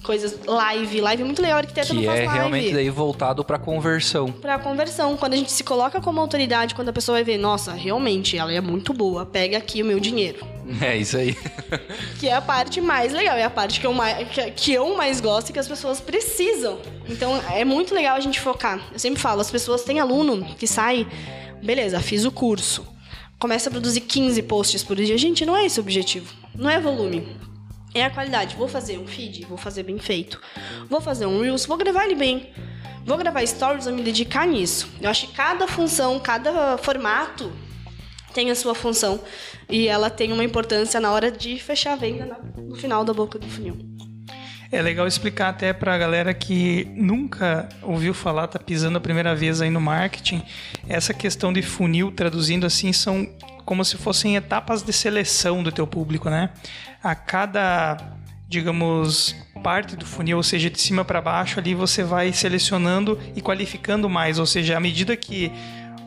[0.03, 0.37] coisas.
[0.45, 0.99] Live.
[0.99, 2.33] Live é muito legal, arquiteto não Que é live.
[2.33, 4.29] realmente daí voltado para conversão.
[4.29, 5.15] Pra conversão.
[5.15, 8.51] Quando a gente se coloca como autoridade, quando a pessoa vai ver, nossa, realmente, ela
[8.51, 10.45] é muito boa, pega aqui o meu dinheiro.
[10.81, 11.35] É isso aí.
[12.19, 14.95] Que é a parte mais legal, é a parte que eu mais, que, que eu
[14.97, 16.79] mais gosto e que as pessoas precisam.
[17.07, 18.79] Então é muito legal a gente focar.
[18.91, 21.05] Eu sempre falo, as pessoas têm aluno que sai,
[21.61, 22.94] beleza, fiz o curso.
[23.45, 25.15] Começa a produzir 15 posts por dia.
[25.19, 26.33] Gente, não é esse o objetivo.
[26.55, 27.37] Não é volume.
[27.93, 28.55] É a qualidade.
[28.55, 30.41] Vou fazer um feed, vou fazer bem feito.
[30.89, 32.49] Vou fazer um Reels, vou gravar ele bem.
[33.05, 34.89] Vou gravar stories, vou me dedicar nisso.
[34.99, 37.51] Eu acho que cada função, cada formato
[38.33, 39.19] tem a sua função
[39.69, 43.13] e ela tem uma importância na hora de fechar a venda na- no final da
[43.13, 43.77] boca do funil.
[44.75, 49.61] É legal explicar até pra galera que nunca ouviu falar, tá pisando a primeira vez
[49.61, 50.43] aí no marketing.
[50.85, 53.25] Essa questão de funil, traduzindo assim, são
[53.63, 56.49] como se fossem etapas de seleção do teu público, né?
[57.01, 57.95] A cada,
[58.49, 59.33] digamos,
[59.63, 64.09] parte do funil, ou seja, de cima para baixo, ali você vai selecionando e qualificando
[64.09, 65.53] mais, ou seja, à medida que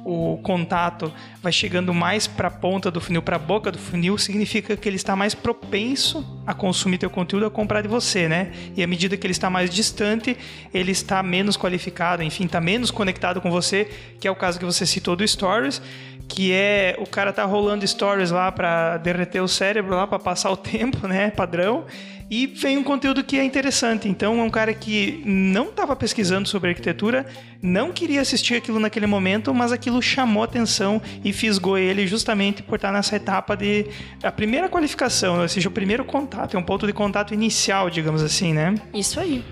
[0.05, 4.17] o contato vai chegando mais para a ponta do funil, para a boca do funil,
[4.19, 8.53] significa que ele está mais propenso a consumir teu conteúdo, a comprar de você, né?
[8.77, 10.37] E à medida que ele está mais distante,
[10.73, 13.89] ele está menos qualificado, enfim, está menos conectado com você,
[14.21, 15.83] que é o caso que você citou do Stories,
[16.29, 20.51] que é o cara tá rolando stories lá para derreter o cérebro lá para passar
[20.51, 21.87] o tempo, né, padrão.
[22.31, 24.09] E vem um conteúdo que é interessante.
[24.09, 27.27] Então, é um cara que não estava pesquisando sobre arquitetura,
[27.63, 32.77] não queria assistir aquilo naquele momento, mas aquilo chamou atenção e fisgou ele justamente por
[32.77, 33.87] estar nessa etapa de
[34.23, 38.23] a primeira qualificação, ou seja, o primeiro contato, é um ponto de contato inicial, digamos
[38.23, 38.75] assim, né?
[38.93, 39.43] Isso aí.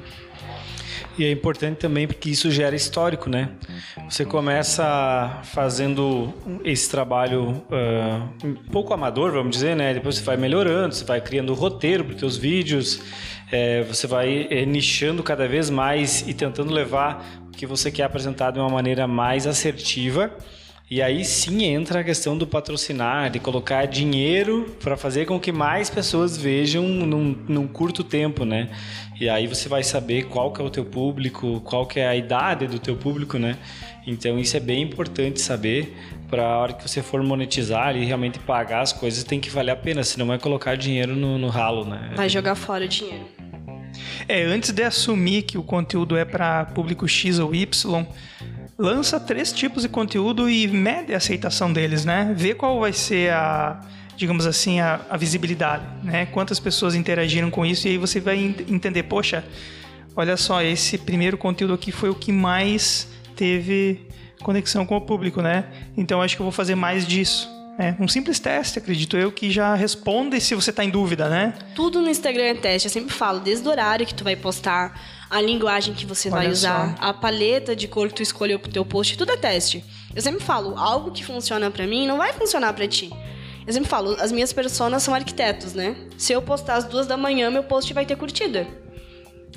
[1.19, 3.49] E é importante também porque isso gera histórico, né?
[4.09, 9.95] Você começa fazendo esse trabalho ah, um pouco amador, vamos dizer, né?
[9.95, 13.01] Depois você vai melhorando, você vai criando roteiro para os seus vídeos,
[13.51, 18.05] eh, você vai eh, nichando cada vez mais e tentando levar o que você quer
[18.05, 20.31] apresentar de uma maneira mais assertiva.
[20.89, 25.51] E aí sim entra a questão do patrocinar, de colocar dinheiro para fazer com que
[25.51, 28.69] mais pessoas vejam num, num curto tempo, né?
[29.21, 32.15] E aí você vai saber qual que é o teu público, qual que é a
[32.15, 33.59] idade do teu público, né?
[34.07, 35.93] Então isso é bem importante saber
[36.31, 39.73] para a hora que você for monetizar e realmente pagar as coisas tem que valer
[39.73, 42.13] a pena, senão é colocar dinheiro no, no ralo, né?
[42.15, 43.25] Vai jogar fora o dinheiro.
[44.29, 48.07] É, antes de assumir que o conteúdo é para público X ou Y,
[48.79, 52.33] lança três tipos de conteúdo e mede a aceitação deles, né?
[52.37, 53.81] Vê qual vai ser a,
[54.17, 56.27] digamos assim, a, a visibilidade, né?
[56.27, 59.45] Quantas pessoas interagiram com isso e aí você vai ent- entender, poxa,
[60.15, 64.07] olha só, esse primeiro conteúdo aqui foi o que mais teve
[64.43, 65.65] conexão com o público, né?
[65.97, 67.49] Então acho que eu vou fazer mais disso.
[67.79, 71.55] É, um simples teste, acredito eu, que já responde se você está em dúvida, né?
[71.75, 72.89] Tudo no Instagram é teste.
[72.89, 76.37] Eu sempre falo, desde o horário que tu vai postar, a linguagem que você Olha
[76.37, 77.05] vai usar, só.
[77.05, 79.85] a paleta de cor que tu escolheu pro teu post, tudo é teste.
[80.15, 83.11] Eu sempre falo, algo que funciona pra mim não vai funcionar pra ti.
[83.67, 85.97] Eu sempre falo, as minhas personas são arquitetos, né?
[86.17, 88.67] Se eu postar às duas da manhã, meu post vai ter curtida.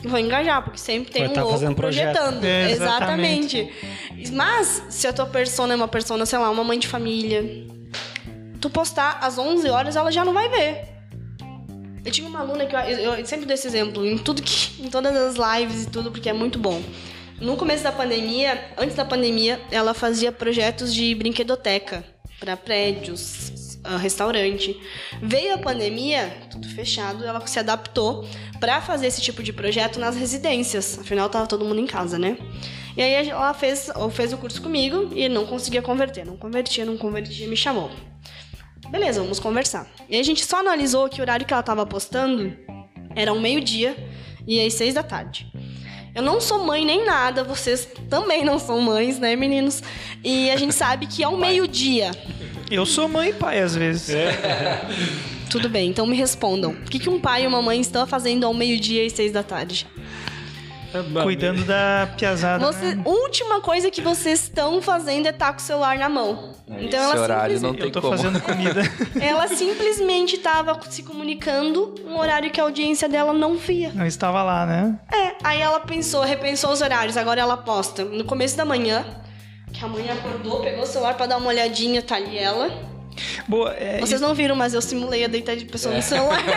[0.03, 2.43] Vou engajar, porque sempre tem Vai um tá louco projetando.
[2.43, 3.69] É, exatamente.
[4.31, 7.43] Mas, se a tua persona é uma persona, sei lá, uma mãe de família,
[8.59, 10.87] tu postar às 11 horas, ela já não vai ver.
[12.03, 14.89] Eu tinha uma aluna que eu, eu- sempre dou esse exemplo em tudo que, em
[14.89, 16.81] todas as lives e tudo, porque é muito bom.
[17.39, 22.03] No começo da pandemia, antes da pandemia, ela fazia projetos de brinquedoteca
[22.39, 24.77] para prédios, ah, restaurante.
[25.21, 28.27] Veio a pandemia, tudo fechado, ela se adaptou
[28.59, 30.99] para fazer esse tipo de projeto nas residências.
[30.99, 32.37] Afinal, tava todo mundo em casa, né?
[32.97, 36.97] E aí ela fez, fez o curso comigo e não conseguia converter, não convertia, não
[36.97, 37.89] convertia, me chamou.
[38.89, 39.87] Beleza, vamos conversar.
[40.09, 42.55] E aí a gente só analisou que o horário que ela tava postando
[43.15, 43.95] era um meio-dia
[44.47, 45.51] e às seis da tarde.
[46.15, 49.83] Eu não sou mãe nem nada, vocês também não são mães, né, meninos?
[50.23, 52.11] E a gente sabe que é um meio-dia.
[52.69, 54.15] Eu sou mãe e pai às vezes.
[55.49, 56.71] Tudo bem, então me respondam.
[56.71, 59.43] O que, que um pai e uma mãe estão fazendo ao meio-dia e seis da
[59.43, 59.87] tarde?
[61.23, 62.65] Cuidando da piazada.
[62.65, 63.03] Você, né?
[63.05, 66.53] última coisa que vocês estão fazendo é estar com o celular na mão.
[66.67, 68.17] Então Esse ela, horário simples- não tem Eu tô como.
[68.17, 68.81] fazendo comida.
[69.21, 73.91] ela simplesmente estava se comunicando um horário que a audiência dela não via.
[73.93, 74.99] Não estava lá, né?
[75.13, 79.05] É, aí ela pensou, repensou os horários, agora ela posta no começo da manhã,
[79.71, 82.88] que a mãe acordou, pegou o celular pra dar uma olhadinha, tá ali ela.
[83.47, 86.39] Boa, é, Vocês não viram, mas eu simulei a deitar de pessoa no celular.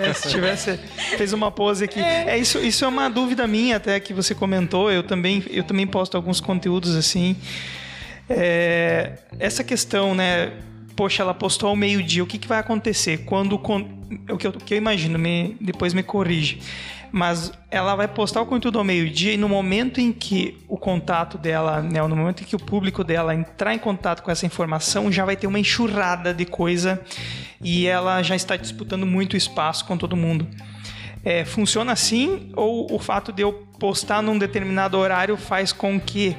[0.00, 0.78] É, se tivesse
[1.16, 2.00] fez uma pose aqui.
[2.00, 2.38] É.
[2.38, 4.90] isso, isso é uma dúvida minha até que você comentou.
[4.90, 7.36] Eu também eu também posto alguns conteúdos assim.
[8.28, 10.52] É, essa questão, né?
[10.94, 12.22] Poxa, ela postou ao meio-dia.
[12.22, 13.60] O que, que vai acontecer quando o
[14.28, 15.18] o que eu, que eu imagino?
[15.18, 16.60] Me, depois me corrige.
[17.12, 21.36] Mas ela vai postar o conteúdo ao meio-dia e no momento em que o contato
[21.36, 25.10] dela, né, no momento em que o público dela entrar em contato com essa informação,
[25.10, 27.00] já vai ter uma enxurrada de coisa
[27.60, 30.46] e ela já está disputando muito espaço com todo mundo.
[31.24, 36.36] É, funciona assim ou o fato de eu postar num determinado horário faz com que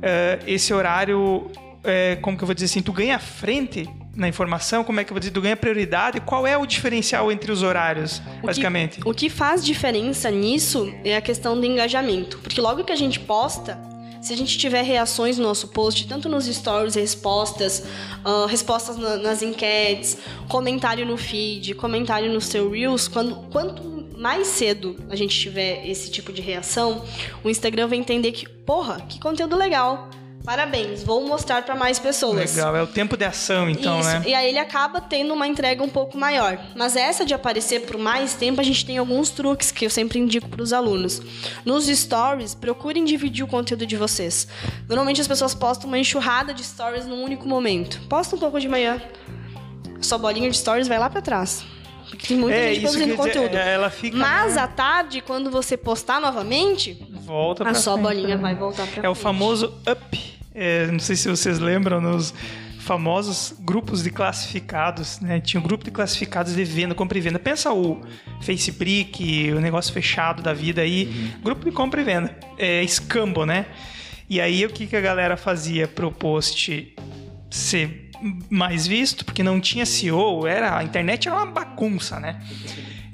[0.00, 1.50] é, esse horário,
[1.84, 4.82] é, como que eu vou dizer assim, tu ganha frente na informação?
[4.82, 5.32] Como é que eu vou dizer?
[5.32, 6.20] Tu ganha prioridade?
[6.20, 9.00] Qual é o diferencial entre os horários, basicamente?
[9.04, 12.38] O que faz diferença nisso é a questão do engajamento.
[12.38, 13.78] Porque logo que a gente posta,
[14.22, 17.84] se a gente tiver reações no nosso post, tanto nos stories, respostas,
[18.24, 20.16] ah, respostas na- nas enquetes,
[20.48, 26.10] comentário no feed, comentário no seu Reels, quando, quanto mais cedo a gente tiver esse
[26.10, 27.04] tipo de reação,
[27.44, 30.08] o Instagram vai entender que, porra, que conteúdo legal.
[30.46, 32.54] Parabéns, vou mostrar para mais pessoas.
[32.54, 34.22] Legal, é o tempo de ação, então, Isso, né?
[34.26, 36.56] e aí ele acaba tendo uma entrega um pouco maior.
[36.76, 40.20] Mas essa de aparecer por mais tempo, a gente tem alguns truques que eu sempre
[40.20, 41.20] indico para os alunos.
[41.64, 44.46] Nos stories, procurem dividir o conteúdo de vocês.
[44.88, 48.00] Normalmente as pessoas postam uma enxurrada de stories num único momento.
[48.08, 49.02] Posta um pouco de manhã.
[50.00, 51.64] Sua bolinha de stories vai lá para trás.
[52.08, 53.56] Porque tem muita É, gente produzindo quer dizer, conteúdo.
[53.56, 54.60] é, ela fica, Mas né?
[54.62, 58.42] à tarde, quando você postar novamente, Volta a pra sua frente, bolinha né?
[58.42, 60.35] vai voltar para É o famoso up.
[60.58, 62.32] É, não sei se vocês lembram nos
[62.78, 65.38] famosos grupos de classificados, né?
[65.38, 67.38] Tinha um grupo de classificados de venda, compra e venda.
[67.38, 68.00] Pensa o
[68.40, 72.34] Facebook, o negócio fechado da vida aí, grupo de compra e venda.
[72.56, 73.66] É escambo, né?
[74.30, 76.96] E aí o que, que a galera fazia pro post
[77.50, 78.10] ser
[78.48, 82.40] mais visto, porque não tinha SEO, era, a internet era uma bagunça, né?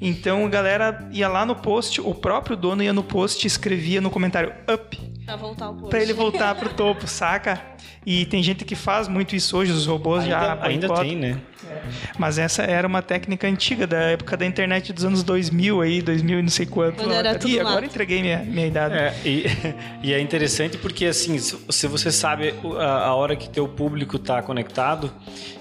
[0.05, 4.01] Então a galera ia lá no post, o próprio dono ia no post e escrevia
[4.01, 5.89] no comentário up Pra voltar o post.
[5.89, 7.61] Pra ele voltar pro topo, saca?
[8.05, 11.09] E tem gente que faz muito isso hoje, os robôs já Ainda, ainda boicotam.
[11.09, 11.39] tem, né?
[12.17, 16.39] Mas essa era uma técnica antiga, da época da internet dos anos 2000 aí, 2000
[16.39, 16.97] e não sei quanto.
[16.97, 17.85] Quando era Ih, tudo agora mato.
[17.85, 18.95] entreguei minha, minha idade.
[18.95, 19.45] É, e,
[20.03, 24.41] e é interessante porque assim, se você sabe a, a hora que teu público está
[24.41, 25.11] conectado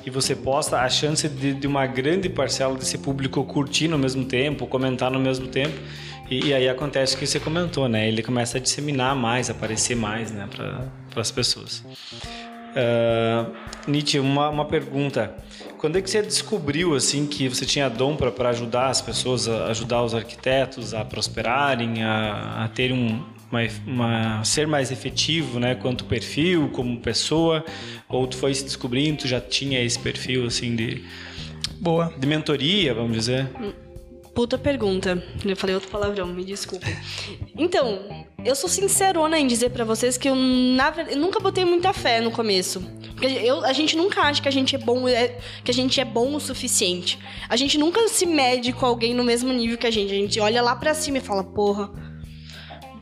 [0.05, 4.25] e você posta, a chance de, de uma grande parcela desse público curtir no mesmo
[4.25, 5.79] tempo, comentar no mesmo tempo,
[6.31, 8.09] e, e aí acontece o que você comentou, né?
[8.09, 11.85] Ele começa a disseminar mais, aparecer mais, né, para as pessoas.
[12.73, 13.53] Uh,
[13.87, 15.35] Nietzsche, uma, uma pergunta.
[15.83, 19.67] Quando é que você descobriu assim que você tinha dom para ajudar as pessoas, a
[19.67, 25.75] ajudar os arquitetos a prosperarem, a, a ter um uma, uma- ser mais efetivo, né,
[25.75, 27.65] quanto perfil, como pessoa,
[28.09, 31.03] ou tu foi se descobrindo, tu já tinha esse perfil assim de,
[31.81, 32.15] Boa.
[32.17, 33.49] de mentoria, vamos dizer?
[34.35, 35.23] Puta pergunta.
[35.45, 36.87] Eu falei outro palavrão, me desculpa.
[37.57, 41.93] Então, eu sou sincerona em dizer para vocês que eu, na eu nunca botei muita
[41.93, 42.81] fé no começo.
[43.11, 46.01] Porque eu, a gente nunca acha que a gente é bom, é, que a gente
[46.01, 47.19] é bom o suficiente.
[47.49, 50.13] A gente nunca se mede com alguém no mesmo nível que a gente.
[50.13, 51.91] A gente olha lá pra cima e fala, porra.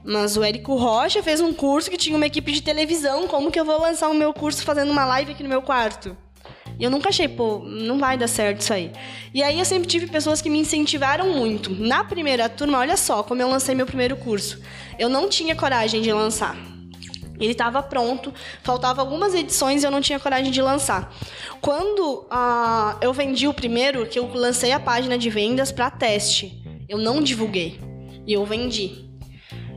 [0.04, 3.28] Mas o Érico Rocha fez um curso que tinha uma equipe de televisão.
[3.28, 6.16] Como que eu vou lançar o meu curso fazendo uma live aqui no meu quarto?
[6.80, 8.90] E eu nunca achei, pô, não vai dar certo isso aí.
[9.34, 11.70] E aí eu sempre tive pessoas que me incentivaram muito.
[11.70, 14.58] Na primeira turma, olha só como eu lancei meu primeiro curso.
[14.98, 16.56] Eu não tinha coragem de lançar.
[17.38, 21.14] Ele estava pronto, faltava algumas edições e eu não tinha coragem de lançar.
[21.60, 26.62] Quando uh, eu vendi o primeiro, que eu lancei a página de vendas para teste,
[26.88, 27.78] eu não divulguei.
[28.26, 29.10] E eu vendi.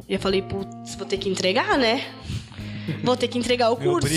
[0.07, 2.01] E eu falei, putz, vou ter que entregar, né?
[3.03, 4.07] Vou ter que entregar o curso.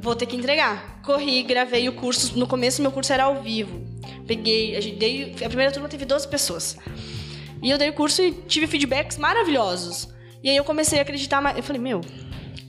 [0.00, 1.00] Vou ter que entregar.
[1.02, 2.38] Corri, gravei o curso.
[2.38, 3.80] No começo, meu curso era ao vivo.
[4.26, 6.76] Peguei, a, gente dei, a primeira turma teve 12 pessoas.
[7.62, 10.08] E eu dei o curso e tive feedbacks maravilhosos.
[10.42, 11.56] E aí eu comecei a acreditar mais.
[11.56, 12.00] Eu falei, meu.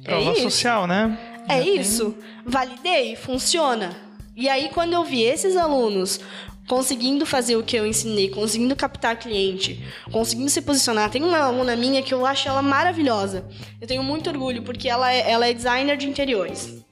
[0.04, 0.42] É Prova isso?
[0.42, 1.18] social, né?
[1.48, 2.15] É isso.
[2.46, 3.96] Validei, funciona.
[4.36, 6.22] E aí, quando eu vi esses alunos
[6.69, 11.10] conseguindo fazer o que eu ensinei, conseguindo captar cliente, conseguindo se posicionar.
[11.10, 13.43] Tem uma aluna minha que eu acho ela maravilhosa.
[13.82, 16.86] Eu tenho muito orgulho porque ela é, ela é designer de interiores.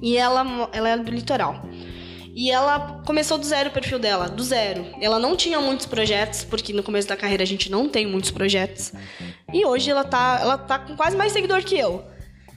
[0.00, 1.60] E ela, ela é do litoral.
[2.32, 4.86] E ela começou do zero o perfil dela, do zero.
[5.00, 8.30] Ela não tinha muitos projetos, porque no começo da carreira a gente não tem muitos
[8.30, 8.92] projetos.
[9.52, 12.04] E hoje ela tá, ela tá com quase mais seguidor que eu.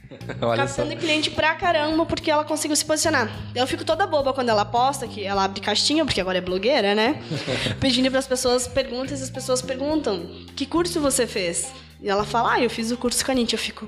[0.42, 0.98] Olha captando só.
[0.98, 3.30] cliente pra caramba porque ela conseguiu se posicionar.
[3.54, 6.96] Eu fico toda boba quando ela posta, que ela abre caixinha, porque agora é blogueira,
[6.96, 7.22] né?
[7.80, 11.72] Pedindo para as pessoas perguntas e as pessoas perguntam: que curso você fez?
[12.02, 13.54] E ela fala: ah, eu fiz o curso com a NIT.
[13.54, 13.88] Eu fico.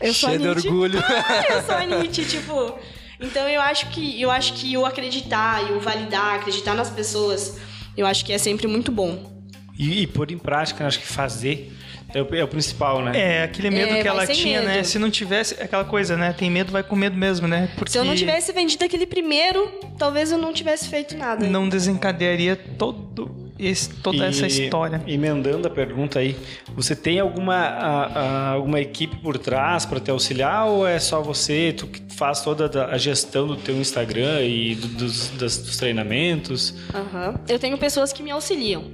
[0.00, 0.62] Eu sou Cheio a NIT.
[0.62, 1.02] de orgulho.
[1.02, 2.78] Ah, eu sou a NIT, tipo.
[3.20, 7.56] Então eu acho que eu acho que o acreditar e o validar, acreditar nas pessoas,
[7.96, 9.30] eu acho que é sempre muito bom.
[9.78, 11.72] E, e pôr em prática, acho que fazer
[12.14, 13.12] é o, é o, principal, né?
[13.14, 14.66] É, aquele medo é, que ela tinha, né?
[14.66, 14.76] medo.
[14.78, 14.82] né?
[14.84, 16.32] Se não tivesse aquela coisa, né?
[16.32, 17.70] Tem medo, vai com medo mesmo, né?
[17.76, 21.46] Porque Se eu não tivesse vendido aquele primeiro, talvez eu não tivesse feito nada.
[21.46, 25.02] Não desencadearia todo esse, toda e, essa história.
[25.06, 26.36] Emendando a pergunta aí,
[26.74, 31.20] você tem alguma, a, a, alguma equipe por trás para te auxiliar ou é só
[31.20, 35.76] você, tu que faz toda a gestão do teu Instagram e do, dos, das, dos
[35.76, 36.74] treinamentos?
[36.92, 37.34] Uhum.
[37.48, 38.84] Eu tenho pessoas que me auxiliam.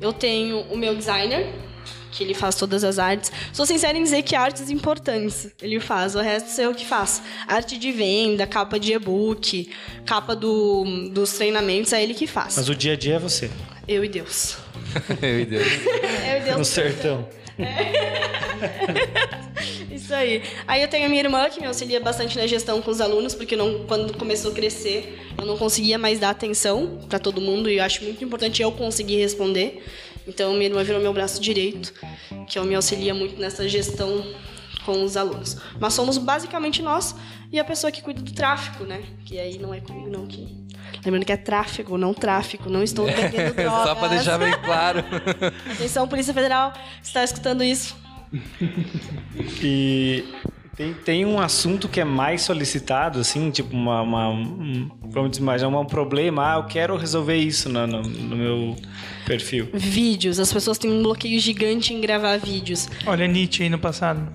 [0.00, 1.46] Eu tenho o meu designer,
[2.16, 3.30] que ele faz todas as artes.
[3.52, 7.22] Sou sincera em dizer que artes importantes ele faz, o resto sou eu que faço.
[7.46, 9.70] Arte de venda, capa de e-book,
[10.04, 12.56] capa do, dos treinamentos, é ele que faz.
[12.56, 13.50] Mas o dia a dia é você.
[13.86, 14.56] Eu e Deus.
[15.22, 15.66] eu e Deus.
[16.28, 16.56] eu e Deus.
[16.56, 17.28] No sertão.
[19.90, 20.42] Isso aí.
[20.66, 23.34] Aí eu tenho a minha irmã que me auxilia bastante na gestão com os alunos,
[23.34, 27.70] porque não, quando começou a crescer, eu não conseguia mais dar atenção para todo mundo
[27.70, 29.82] e eu acho muito importante eu conseguir responder.
[30.26, 31.92] Então, minha irmã virou meu braço direito,
[32.46, 34.24] que me auxilia muito nessa gestão
[34.84, 35.56] com os alunos.
[35.80, 37.14] Mas somos basicamente nós
[37.52, 39.02] e a pessoa que cuida do tráfico, né?
[39.24, 40.26] Que aí não é comigo, não.
[40.26, 40.66] Que...
[41.04, 42.70] Lembrando que é tráfego, não tráfico.
[42.70, 43.88] Não estou vendendo drogas.
[43.88, 45.04] Só para deixar bem claro.
[45.70, 47.96] Atenção, Polícia Federal, está escutando isso.
[49.62, 50.24] e
[50.76, 55.78] tem, tem um assunto que é mais solicitado, assim, tipo uma, uma um, vamos imaginar
[55.78, 56.52] um problema.
[56.52, 58.76] Ah, eu quero resolver isso no, no, no, meu
[59.24, 59.70] perfil.
[59.72, 60.38] Vídeos.
[60.38, 62.90] As pessoas têm um bloqueio gigante em gravar vídeos.
[63.06, 64.30] Olha Nietzsche aí no passado.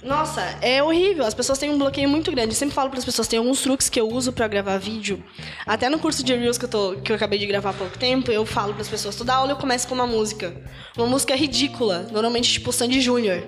[0.00, 1.26] Nossa, é horrível.
[1.26, 2.50] As pessoas têm um bloqueio muito grande.
[2.50, 5.20] Eu sempre falo para as pessoas, tem alguns truques que eu uso para gravar vídeo.
[5.66, 7.98] Até no curso de Reels que eu, tô, que eu acabei de gravar há pouco
[7.98, 10.54] tempo, eu falo para as pessoas, toda aula eu começo com uma música.
[10.96, 13.42] Uma música ridícula, normalmente tipo Sandy Júnior.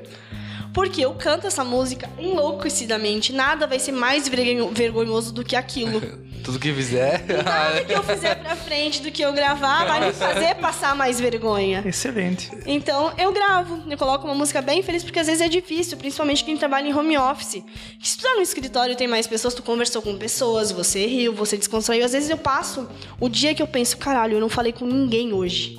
[0.79, 3.33] Porque eu canto essa música enlouquecidamente.
[3.33, 6.01] Nada vai ser mais vergonhoso do que aquilo.
[6.45, 7.25] Tudo que fizer.
[7.45, 11.19] Nada que eu fizer pra frente do que eu gravar vai me fazer passar mais
[11.19, 11.83] vergonha.
[11.85, 12.53] Excelente.
[12.65, 16.45] Então eu gravo, eu coloco uma música bem feliz, porque às vezes é difícil, principalmente
[16.45, 17.61] quem trabalha em home office.
[18.01, 21.57] Se tu tá no escritório tem mais pessoas, tu conversou com pessoas, você riu, você
[21.57, 22.05] descontraiu.
[22.05, 22.89] Às vezes eu passo
[23.19, 25.77] o dia que eu penso, caralho, eu não falei com ninguém hoje.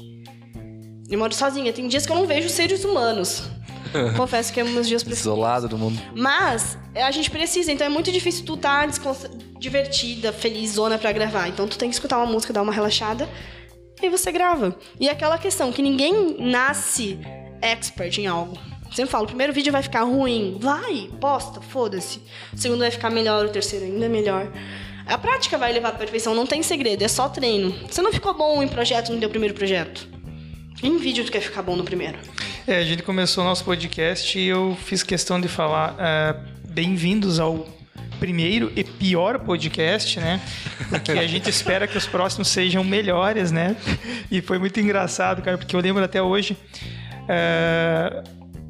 [1.10, 3.44] Eu moro sozinha, tem dias que eu não vejo seres humanos.
[4.18, 5.30] Confesso que é uns dias preciso.
[5.30, 6.02] Isolado do mundo.
[6.16, 9.16] Mas é, a gente precisa, então é muito difícil tu estar tá
[9.60, 11.48] divertida, felizona para gravar.
[11.48, 13.28] Então tu tem que escutar uma música, dar uma relaxada
[14.02, 14.76] e aí você grava.
[15.00, 17.20] E aquela questão que ninguém nasce
[17.62, 18.58] expert em algo.
[18.94, 20.58] Sempre falo, o primeiro vídeo vai ficar ruim.
[20.60, 22.22] Vai, posta, foda-se.
[22.54, 24.52] O segundo vai ficar melhor, o terceiro ainda melhor.
[25.06, 27.76] A prática vai levar à perfeição, não tem segredo, é só treino.
[27.90, 30.08] Você não ficou bom em projeto no teu primeiro projeto?
[30.82, 32.18] Em vídeo tu quer ficar bom no primeiro?
[32.68, 36.36] É, a gente começou o nosso podcast e eu fiz questão de falar é,
[36.70, 37.68] bem-vindos ao
[38.20, 40.42] primeiro e pior podcast, né?
[40.90, 43.76] Porque a gente espera que os próximos sejam melhores, né?
[44.30, 46.56] E foi muito engraçado, cara, porque eu lembro até hoje.
[47.28, 48.24] é,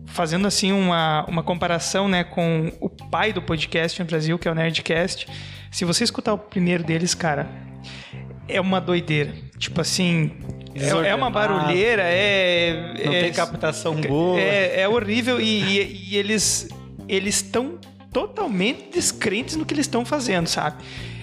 [0.10, 4.52] fazendo assim uma, uma comparação né, com o pai do podcast no Brasil, que é
[4.52, 5.28] o Nerdcast.
[5.72, 7.48] Se você escutar o primeiro deles, cara,
[8.48, 9.34] é uma doideira.
[9.58, 10.32] Tipo assim,
[10.76, 12.94] é, é uma barulheira, é.
[13.06, 14.40] Não é, tem captação boa.
[14.40, 16.68] É, é horrível e, e- e eles
[17.08, 17.80] eles estão
[18.14, 20.78] totalmente descrentes no que eles estão fazendo, sabe?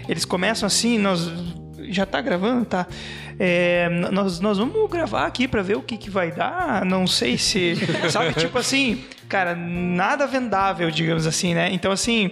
[0.08, 1.30] Eles começam assim, nós
[1.88, 2.86] já tá gravando, tá?
[3.38, 6.84] É, nós, nós vamos gravar aqui pra ver o que, que vai dar.
[6.84, 7.74] Não sei se.
[8.10, 11.68] Sabe, tipo assim, cara, nada vendável, digamos assim, né?
[11.72, 12.30] Então, assim.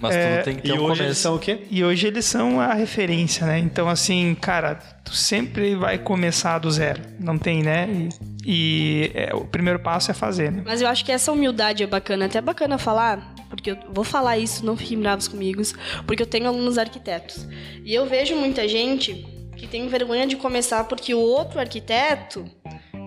[0.00, 1.02] Mas tudo tem que ter E um hoje começo.
[1.02, 1.58] eles são o quê?
[1.70, 3.58] E hoje eles são a referência, né?
[3.58, 7.02] Então, assim, cara, tu sempre vai começar do zero.
[7.18, 7.88] Não tem, né?
[7.90, 8.08] E,
[8.44, 10.62] e, é, o primeiro passo é fazer, né?
[10.64, 12.26] Mas eu acho que essa humildade é bacana.
[12.26, 15.60] Até é bacana falar, porque eu vou falar isso, não fiquem bravos comigo,
[16.06, 17.46] porque eu tenho alunos arquitetos.
[17.84, 19.26] E eu vejo muita gente
[19.56, 22.46] que tem vergonha de começar porque o outro arquiteto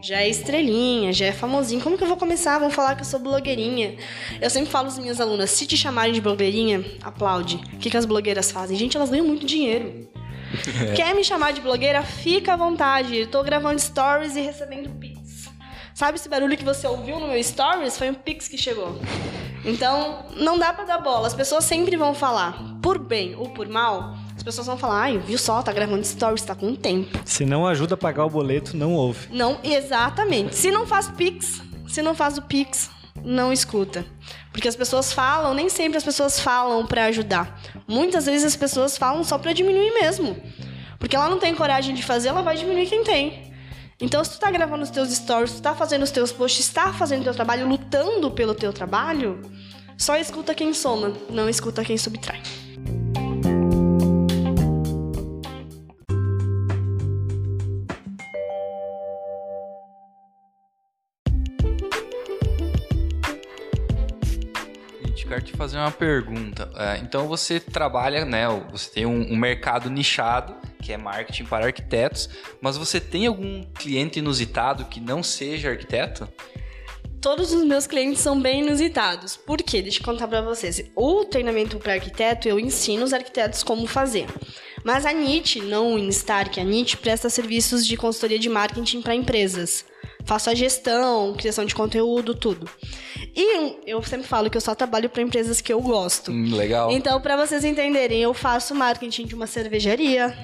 [0.03, 1.81] já é estrelinha, já é famosinho.
[1.81, 2.59] Como que eu vou começar?
[2.59, 3.95] Vão falar que eu sou blogueirinha.
[4.41, 7.55] Eu sempre falo às minhas alunas, se te chamarem de blogueirinha, aplaude.
[7.73, 8.77] O que, que as blogueiras fazem?
[8.77, 10.09] Gente, elas ganham muito dinheiro.
[10.93, 12.03] Quer me chamar de blogueira?
[12.03, 13.15] Fica à vontade.
[13.15, 15.49] Eu tô gravando stories e recebendo pix.
[15.93, 17.97] Sabe esse barulho que você ouviu no meu stories?
[17.97, 18.99] Foi um pix que chegou.
[19.63, 21.27] Então, não dá pra dar bola.
[21.27, 25.17] As pessoas sempre vão falar, por bem ou por mal, as pessoas vão falar, ai,
[25.19, 27.17] viu só, tá gravando stories, tá com tempo.
[27.23, 29.29] Se não ajuda a pagar o boleto, não ouve.
[29.31, 30.53] Não, exatamente.
[30.53, 32.91] Se não faz pix, se não faz o pix,
[33.23, 34.05] não escuta.
[34.51, 37.57] Porque as pessoas falam, nem sempre as pessoas falam pra ajudar.
[37.87, 40.35] Muitas vezes as pessoas falam só pra diminuir mesmo.
[40.99, 43.53] Porque ela não tem coragem de fazer, ela vai diminuir quem tem.
[43.97, 46.91] Então, se tu tá gravando os teus stories, tu tá fazendo os teus posts, tá
[46.91, 49.41] fazendo o teu trabalho, lutando pelo teu trabalho,
[49.97, 52.41] só escuta quem soma, não escuta quem subtrai.
[65.33, 66.69] Quero te fazer uma pergunta.
[66.75, 68.45] É, então você trabalha, né?
[68.71, 72.29] Você tem um, um mercado nichado, que é marketing para arquitetos,
[72.61, 76.27] mas você tem algum cliente inusitado que não seja arquiteto?
[77.19, 79.35] Todos os meus clientes são bem inusitados.
[79.37, 79.81] Por quê?
[79.81, 80.83] Deixa eu contar pra vocês.
[80.95, 84.27] O treinamento para arquiteto, eu ensino os arquitetos como fazer.
[84.83, 89.15] Mas a NIT, não o Instark, a NIT presta serviços de consultoria de marketing para
[89.15, 89.85] empresas.
[90.25, 92.69] Faço a gestão, criação de conteúdo, tudo.
[93.35, 96.31] E eu sempre falo que eu só trabalho para empresas que eu gosto.
[96.31, 96.91] Hum, legal.
[96.91, 100.35] Então, para vocês entenderem, eu faço marketing de uma cervejaria,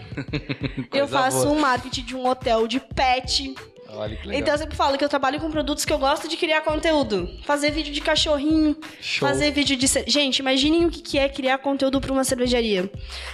[0.94, 1.52] eu faço boa.
[1.52, 3.54] um marketing de um hotel de pet,
[3.92, 4.42] Olha que legal.
[4.42, 7.30] então eu sempre falo que eu trabalho com produtos que eu gosto de criar conteúdo.
[7.44, 9.28] Fazer vídeo de cachorrinho, Show.
[9.28, 9.88] fazer vídeo de...
[10.08, 12.90] Gente, imaginem o que é criar conteúdo para uma cervejaria.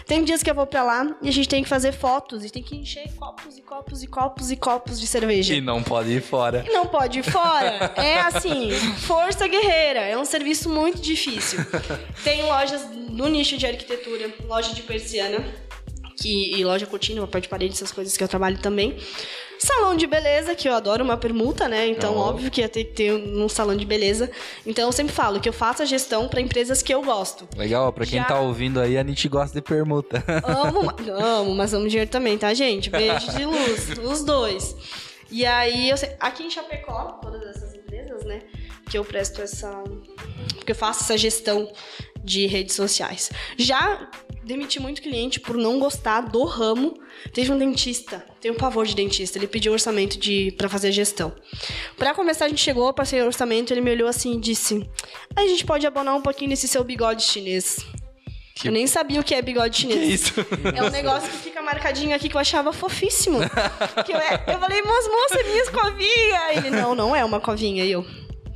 [0.05, 2.49] Tem dias que eu vou pra lá e a gente tem que fazer fotos e
[2.49, 5.53] tem que encher copos e copos e copos e copos de cerveja.
[5.53, 6.63] E não pode ir fora.
[6.67, 7.93] E não pode ir fora.
[7.95, 8.71] É assim,
[9.07, 10.01] força guerreira.
[10.01, 11.59] É um serviço muito difícil.
[12.23, 15.43] Tem lojas no nicho de arquitetura, loja de persiana,
[16.17, 18.97] que, e loja contínua, papel de parede, essas coisas que eu trabalho também.
[19.59, 21.87] Salão de beleza, que eu adoro uma permuta, né?
[21.87, 22.19] Então, Oh.
[22.19, 24.29] óbvio que ia ter que ter um salão de beleza.
[24.65, 27.47] Então, eu sempre falo que eu faço a gestão para empresas que eu gosto.
[27.57, 30.23] Legal, pra quem Já- tá ouvindo aí, a Nit gosta de permuta.
[30.43, 32.89] Amo, amo, mas amo dinheiro também, tá, gente?
[32.89, 34.75] Beijo de luz, os dois.
[35.31, 38.41] E aí, eu sei- aqui em Chapecó, todas essas empresas, né?
[38.89, 39.83] Que eu presto essa.
[40.55, 41.71] Porque eu faço essa gestão
[42.23, 43.31] de redes sociais.
[43.57, 44.07] Já
[44.45, 46.97] demiti muito cliente por não gostar do ramo.
[47.33, 51.33] Teve um dentista, tenho pavor de dentista, ele pediu orçamento de para fazer a gestão.
[51.97, 54.87] Pra começar, a gente chegou, passei o orçamento, ele me olhou assim e disse:
[55.35, 57.77] a gente pode abonar um pouquinho nesse seu bigode chinês.
[58.63, 60.21] Eu nem sabia o que é bigode chinês.
[60.21, 60.33] isso?
[60.73, 63.39] É um negócio que fica marcadinho aqui que eu achava fofíssimo.
[64.05, 66.53] Que eu, eu falei, mas moça, é minha escovinha.
[66.55, 67.83] Ele, não, não é uma covinha.
[67.83, 68.05] E eu,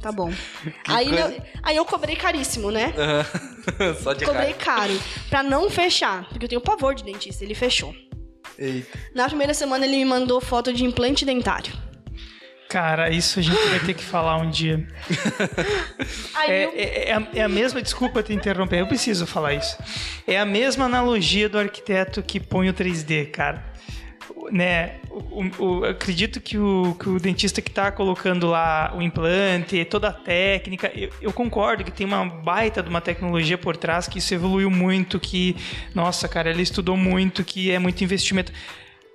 [0.02, 0.32] tá bom.
[0.88, 2.93] Aí, coisa- eu, aí eu cobrei caríssimo, né?
[4.02, 4.97] Só de Cobrei caro.
[5.30, 6.28] Pra não fechar.
[6.30, 7.43] Porque eu tenho pavor de dentista.
[7.43, 7.93] Ele fechou.
[8.58, 8.97] Eita.
[9.16, 11.72] Na primeira semana ele me mandou foto de implante dentário.
[12.68, 14.88] Cara, isso a gente vai ter que falar um dia.
[16.36, 19.54] Aí É, eu, é- é a, é a mesma, desculpa te interromper, eu preciso falar
[19.56, 19.76] isso.
[20.28, 23.68] É a mesma analogia do arquiteto que põe o 3D, cara.
[24.52, 25.44] Né, o,
[25.80, 30.14] o- acredito que o, que o dentista que está colocando lá o implante, toda a
[30.14, 34.34] técnica, eu, eu concordo que tem uma baita de uma tecnologia por trás, que isso
[34.34, 35.56] evoluiu muito, que,
[35.94, 38.52] nossa, cara, ele estudou muito, que é muito investimento.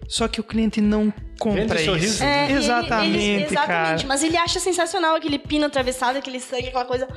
[0.09, 1.85] Só que o cliente não compra Vende isso.
[1.85, 2.25] sorriso.
[2.25, 4.09] É, ele- exatamente, ele- exatamente, cara.
[4.09, 7.09] mas ele acha sensacional aquele pino atravessado, aquele sangue, aquela coisa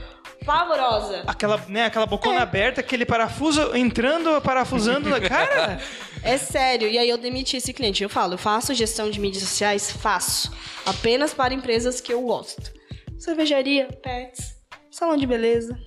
[0.46, 1.24] pavorosa.
[1.28, 2.08] Aquela, né, aquela É.
[2.08, 5.10] bocona aberta, aquele parafuso entrando, parafusando.
[5.22, 5.80] cara,
[6.24, 6.90] É sério.
[6.90, 8.02] E aí eu demiti esse cliente.
[8.04, 9.92] Eu falo, eu faço gestão de mídias sociais?
[9.92, 10.52] Faço.
[10.86, 12.72] Apenas para empresas que eu gosto.
[13.20, 14.56] Cervejaria, pets,
[14.92, 15.78] salão de beleza.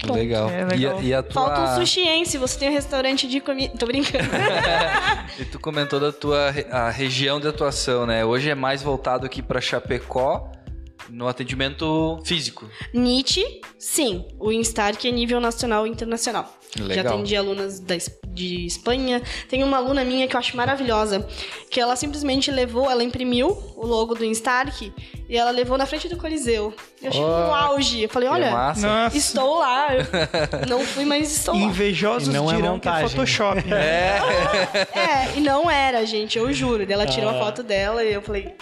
[0.00, 0.14] Ponto.
[0.14, 0.48] Legal.
[0.48, 1.02] É, legal.
[1.02, 1.32] E, e a tua...
[1.32, 3.76] Falta um sushiien, se você tem um restaurante de comida.
[3.78, 4.28] Tô brincando.
[5.38, 8.24] E tu comentou da tua a região de atuação, né?
[8.24, 10.50] Hoje é mais voltado aqui para Chapecó
[11.08, 12.68] no atendimento físico.
[12.92, 14.26] Nietzsche, sim.
[14.38, 16.59] O Instark é nível nacional e internacional.
[16.76, 17.14] Já Legal.
[17.14, 17.94] atendi alunas da,
[18.32, 19.20] de Espanha.
[19.48, 21.26] Tem uma aluna minha que eu acho maravilhosa,
[21.70, 24.92] que ela simplesmente levou, ela imprimiu o logo do Instark
[25.28, 26.72] e ela levou na frente do Coliseu.
[27.02, 28.02] Eu achei Oh, no auge.
[28.02, 29.10] Eu falei, olha, massa.
[29.14, 29.88] estou lá.
[29.94, 30.04] Eu
[30.68, 31.60] não fui, mas estou lá.
[31.60, 33.08] Invejosos não é dirão que é.
[33.08, 33.62] Photoshop.
[33.66, 34.20] né?
[34.92, 36.84] É, e não era, gente, eu juro.
[36.90, 38.54] Ela tirou a foto dela e eu falei.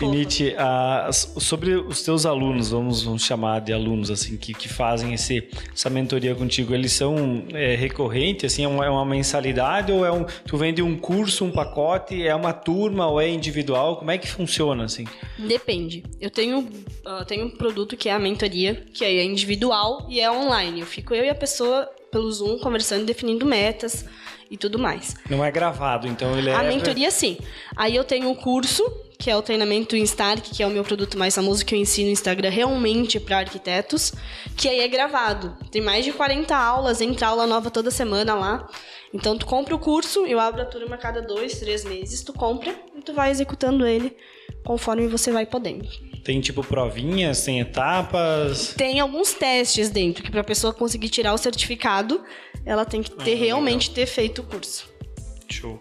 [0.00, 5.12] E ah, sobre os teus alunos, vamos, vamos chamar de alunos assim, que, que fazem
[5.12, 7.16] esse, essa mentoria contigo, eles são
[7.52, 11.44] é, recorrentes, assim, é uma, é uma mensalidade ou é um, tu vende um curso,
[11.44, 13.96] um pacote, é uma turma ou é individual?
[13.96, 15.04] Como é que funciona assim?
[15.38, 16.02] Depende.
[16.20, 16.68] Eu tenho,
[17.04, 20.80] ah, tenho um produto que é a mentoria, que é individual e é online.
[20.80, 24.04] Eu fico eu e a pessoa pelo Zoom conversando, definindo metas
[24.50, 25.14] e tudo mais.
[25.28, 27.36] Não é gravado, então ele é A mentoria, sim.
[27.76, 28.84] Aí eu tenho um curso,
[29.18, 32.06] que é o treinamento Instark, que é o meu produto mais famoso que eu ensino
[32.06, 34.12] no Instagram realmente para arquitetos,
[34.56, 35.56] que aí é gravado.
[35.72, 38.68] Tem mais de 40 aulas, entra aula nova toda semana lá.
[39.12, 42.32] Então tu compra o curso, eu abro a turma a cada dois, três meses, tu
[42.32, 44.16] compra e tu vai executando ele
[44.64, 45.88] conforme você vai podendo.
[46.22, 48.74] Tem tipo provinhas, tem etapas.
[48.76, 52.22] Tem alguns testes dentro, que para a pessoa conseguir tirar o certificado,
[52.64, 54.88] ela tem que ter realmente ter feito o curso.
[55.48, 55.80] Show.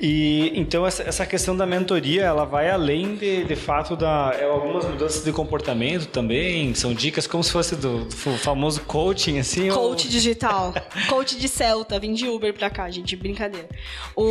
[0.00, 4.44] E então essa, essa questão da mentoria, ela vai além de, de fato da é,
[4.44, 9.70] algumas mudanças de comportamento também, são dicas como se fosse do, do famoso coaching assim.
[9.70, 10.74] ou- Coach digital.
[11.08, 11.98] Coach de Celta.
[12.00, 13.14] Vim de Uber pra cá, gente.
[13.14, 13.68] Brincadeira.
[14.16, 14.24] O...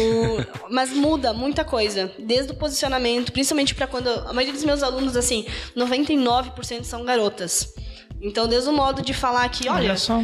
[0.70, 2.12] Mas muda muita coisa.
[2.20, 4.10] Desde o posicionamento, principalmente pra quando.
[4.10, 5.46] A maioria dos meus alunos, assim,
[5.78, 7.74] 99% são garotas.
[8.22, 10.22] Então, desde o modo de falar que, olha, Olha só.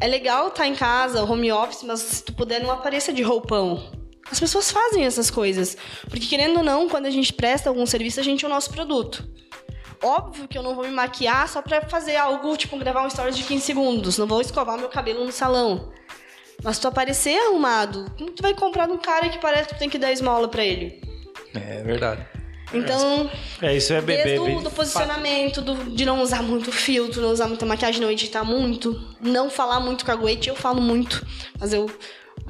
[0.00, 3.97] é legal estar em casa, home office, mas se tu puder, não apareça de roupão.
[4.30, 5.76] As pessoas fazem essas coisas.
[6.08, 8.70] Porque, querendo ou não, quando a gente presta algum serviço, a gente é o nosso
[8.70, 9.26] produto.
[10.02, 13.36] Óbvio que eu não vou me maquiar só pra fazer algo, tipo, gravar um stories
[13.36, 14.16] de 15 segundos.
[14.18, 15.92] Não vou escovar meu cabelo no salão.
[16.62, 19.74] Mas se tu aparecer arrumado, como tu vai comprar de um cara que parece que
[19.74, 21.00] tu tem que dar esmola pra ele?
[21.54, 22.24] É verdade.
[22.72, 23.30] Então,
[23.62, 24.24] É, isso é bebê.
[24.24, 28.10] desde o do posicionamento, do- de não usar muito filtro, não usar muita maquiagem, não
[28.10, 31.26] editar muito, não falar muito caguete, eu falo muito,
[31.58, 31.90] mas eu,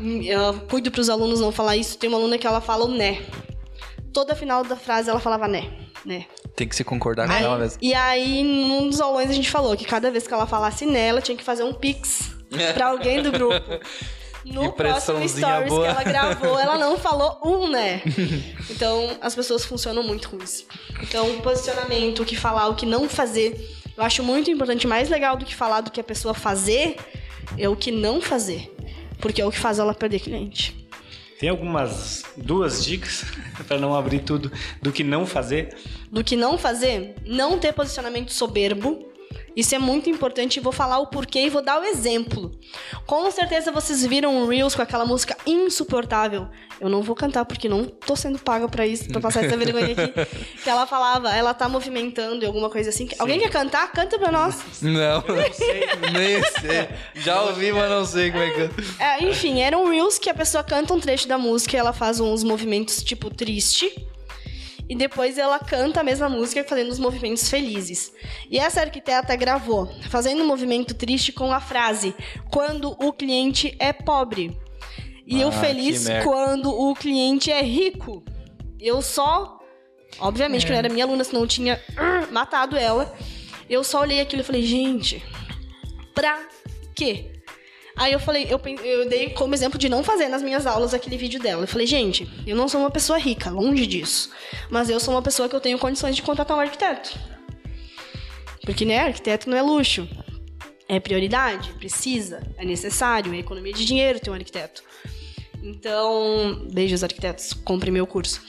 [0.00, 1.98] eu cuido pros alunos não falar isso.
[1.98, 3.22] Tem uma aluna que ela fala o né.
[4.12, 5.70] Toda final da frase ela falava né,
[6.04, 6.26] né.
[6.56, 7.78] Tem que se concordar com Aí- ela mesmo.
[7.80, 11.06] e aí, num dos aulões, a gente falou que cada vez que ela falasse né,
[11.08, 12.30] ela tinha que fazer um pix
[12.74, 13.60] pra alguém do grupo.
[14.44, 15.82] No próximo stories boa.
[15.84, 18.00] que ela gravou, ela não falou um né.
[18.70, 20.64] Então, as pessoas funcionam muito com isso.
[21.02, 23.60] Então, posicionamento, o que falar, o que não fazer.
[23.96, 26.96] Eu acho muito importante, mais legal do que falar do que a pessoa fazer,
[27.58, 28.72] é o que não fazer.
[29.20, 30.88] Porque é o que faz ela perder cliente.
[31.38, 33.24] Tem algumas duas dicas
[33.68, 34.50] para não abrir tudo
[34.82, 35.76] do que não fazer.
[36.10, 39.06] do que não fazer, não ter posicionamento soberbo.
[39.56, 42.50] Isso é muito importante e vou falar o porquê e vou dar o exemplo.
[43.06, 46.48] Com certeza vocês viram um Reels com aquela música insuportável.
[46.80, 49.92] Eu não vou cantar porque não tô sendo paga pra isso, pra passar essa vergonha
[49.92, 50.38] aqui.
[50.62, 53.08] Que ela falava, ela tá movimentando e alguma coisa assim.
[53.18, 53.90] Alguém quer cantar?
[53.90, 54.80] Canta pra nós.
[54.82, 55.24] Não,
[56.12, 56.88] nem sei.
[57.16, 59.02] Já ouvi, mas não sei como é que.
[59.02, 61.92] É, enfim, era um Reels que a pessoa canta um trecho da música e ela
[61.92, 64.06] faz uns movimentos tipo triste.
[64.88, 68.12] E depois ela canta a mesma música fazendo os movimentos felizes.
[68.50, 72.14] E essa arquiteta gravou, fazendo um movimento triste com a frase:
[72.50, 74.56] Quando o cliente é pobre.
[75.26, 76.24] E o Ah, feliz que merda.
[76.24, 78.22] quando o cliente é rico.
[78.80, 79.58] Eu só.
[80.18, 83.14] Obviamente que não era minha aluna, senão eu tinha uh, matado ela.
[83.68, 85.22] Eu só olhei aquilo e falei, gente,
[86.14, 86.40] pra
[86.94, 87.37] quê?
[87.98, 91.16] Aí eu falei, eu, eu dei como exemplo de não fazer nas minhas aulas aquele
[91.16, 91.64] vídeo dela.
[91.64, 94.30] Eu falei, gente, eu não sou uma pessoa rica, longe disso.
[94.70, 97.18] Mas eu sou uma pessoa que eu tenho condições de contratar um arquiteto.
[98.64, 100.08] Porque, né, arquiteto não é luxo.
[100.88, 104.82] É prioridade, precisa, é necessário, é economia de dinheiro ter um arquiteto.
[105.62, 108.40] Então, beijos arquitetos, compre meu curso.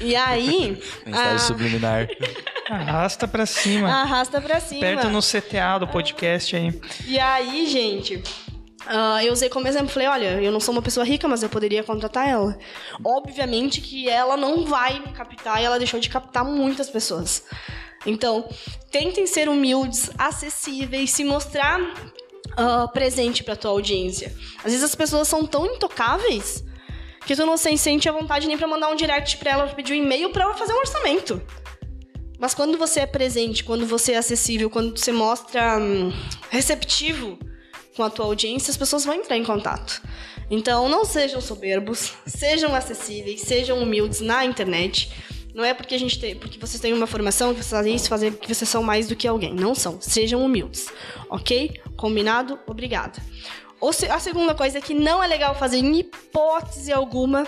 [0.00, 2.08] E aí, Mensagem a- subliminar.
[2.70, 3.88] Arrasta pra cima.
[3.88, 4.80] arrasta pra cima.
[4.82, 6.78] Perto no CTA do podcast aí.
[7.06, 8.22] E aí, gente,
[8.88, 11.50] Uh, eu usei como exemplo, falei, olha, eu não sou uma pessoa rica, mas eu
[11.50, 12.58] poderia contratar ela.
[13.04, 17.44] Obviamente que ela não vai me captar e ela deixou de captar muitas pessoas.
[18.06, 18.48] Então,
[18.90, 24.34] tentem ser humildes, acessíveis, se mostrar uh, presente para tua audiência.
[24.58, 26.64] Às vezes as pessoas são tão intocáveis
[27.26, 29.92] que tu não se sente a vontade nem para mandar um direct para ela, pedir
[29.92, 31.42] um e-mail para ela fazer um orçamento.
[32.38, 36.10] Mas quando você é presente, quando você é acessível, quando você mostra hum,
[36.48, 37.38] receptivo
[37.98, 40.00] com a tua audiência, as pessoas vão entrar em contato.
[40.48, 45.10] Então, não sejam soberbos, sejam acessíveis, sejam humildes na internet.
[45.52, 48.08] Não é porque a gente tem, porque vocês têm uma formação que vocês fazem isso,
[48.08, 49.52] fazer que vocês são mais do que alguém.
[49.52, 50.00] Não são.
[50.00, 50.86] Sejam humildes,
[51.28, 51.80] ok?
[51.96, 52.56] Combinado?
[52.68, 53.20] Obrigada.
[54.10, 57.44] A segunda coisa que não é legal fazer em hipótese alguma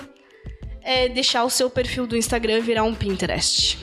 [0.83, 3.79] é deixar o seu perfil do Instagram virar um Pinterest.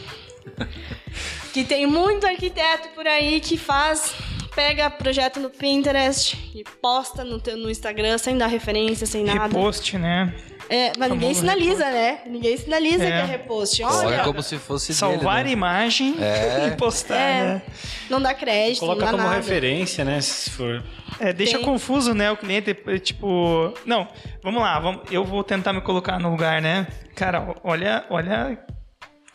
[1.54, 4.14] que tem muito arquiteto por aí que faz
[4.58, 9.44] pega projeto no Pinterest e posta no, teu, no Instagram sem dar referência, sem nada.
[9.44, 10.34] Repost, né?
[10.68, 11.94] É, mas ninguém sinaliza, repost.
[11.94, 12.22] né?
[12.26, 13.08] Ninguém sinaliza é.
[13.08, 13.84] que é repost.
[13.84, 15.52] Olha, é como se fosse salvar dele, né?
[15.52, 16.70] imagem é.
[16.74, 17.44] e postar, é.
[17.44, 17.62] né?
[18.10, 19.36] Não dá crédito, Coloca não como nada.
[19.36, 20.20] referência, né?
[20.22, 20.84] Se for.
[21.20, 21.66] É, deixa Tem.
[21.66, 22.32] confuso, né?
[22.32, 24.08] O cliente, tipo, não,
[24.42, 26.88] vamos lá, vamos, eu vou tentar me colocar no lugar, né?
[27.16, 28.58] Cara, olha, olha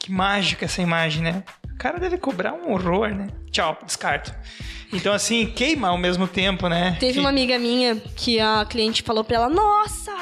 [0.00, 1.44] que mágica essa imagem, né?
[1.74, 3.28] O cara deve cobrar um horror, né?
[3.50, 4.32] Tchau, descarto.
[4.92, 6.96] Então, assim, queima ao mesmo tempo, né?
[7.00, 7.20] Teve que...
[7.20, 10.12] uma amiga minha que a cliente falou pra ela: Nossa,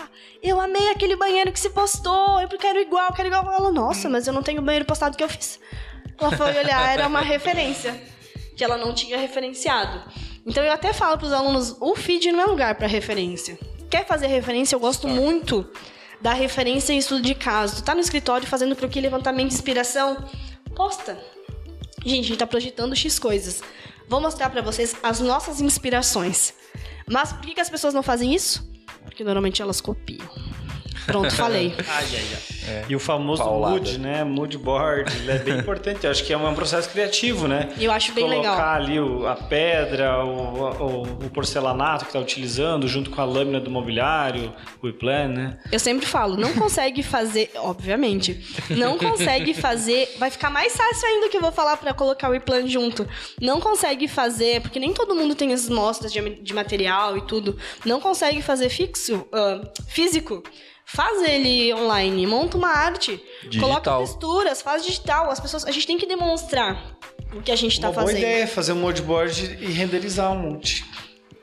[0.42, 3.52] eu amei aquele banheiro que se postou, eu quero igual, quero igual.
[3.52, 5.60] Ela, nossa, mas eu não tenho o banheiro postado que eu fiz.
[6.18, 8.00] Ela foi olhar, era uma referência
[8.56, 10.02] que ela não tinha referenciado.
[10.46, 13.58] Então eu até falo pros alunos: o feed não é lugar para referência.
[13.90, 14.74] Quer fazer referência?
[14.76, 15.68] Eu gosto muito
[16.20, 17.76] da referência em estudo de caso.
[17.76, 20.28] Tu tá no escritório fazendo pro que levantamento de inspiração?
[20.74, 21.18] Posta.
[22.04, 23.62] Gente, a gente tá projetando X coisas.
[24.08, 26.54] Vou mostrar para vocês as nossas inspirações.
[27.08, 28.68] Mas por que, que as pessoas não fazem isso?
[29.04, 30.28] Porque normalmente elas copiam.
[31.10, 31.74] Pronto, falei.
[31.88, 32.50] ai, ai, ai.
[32.68, 32.84] É.
[32.88, 33.74] E o famoso Paulada.
[33.74, 34.22] mood, né?
[34.22, 36.04] Mood board, ele é bem importante.
[36.04, 37.68] Eu acho que é um processo criativo, né?
[37.78, 38.54] Eu acho bem Colocar legal.
[38.54, 43.24] Colocar ali o, a pedra, o, o, o porcelanato que está utilizando, junto com a
[43.24, 44.52] lâmina do mobiliário,
[44.82, 45.58] o e-plan, né?
[45.72, 51.28] Eu sempre falo, não consegue fazer, obviamente, não consegue fazer, vai ficar mais fácil ainda
[51.28, 53.08] que eu vou falar para colocar o e-plan junto.
[53.40, 57.56] Não consegue fazer, porque nem todo mundo tem as mostras de, de material e tudo.
[57.84, 60.42] Não consegue fazer fixo, uh, físico
[60.92, 63.68] Faz ele online, monta uma arte, digital.
[63.68, 65.30] coloca texturas, faz digital.
[65.30, 66.98] As pessoas, a gente tem que demonstrar
[67.32, 68.16] o que a gente está fazendo.
[68.16, 70.84] Uma boa ideia, fazer um moodboard e renderizar um monte.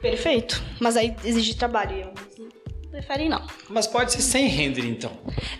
[0.01, 0.61] Perfeito.
[0.81, 1.97] Mas aí exige trabalho.
[1.97, 3.45] Eu não preferem não.
[3.69, 5.11] Mas pode ser sem render, então.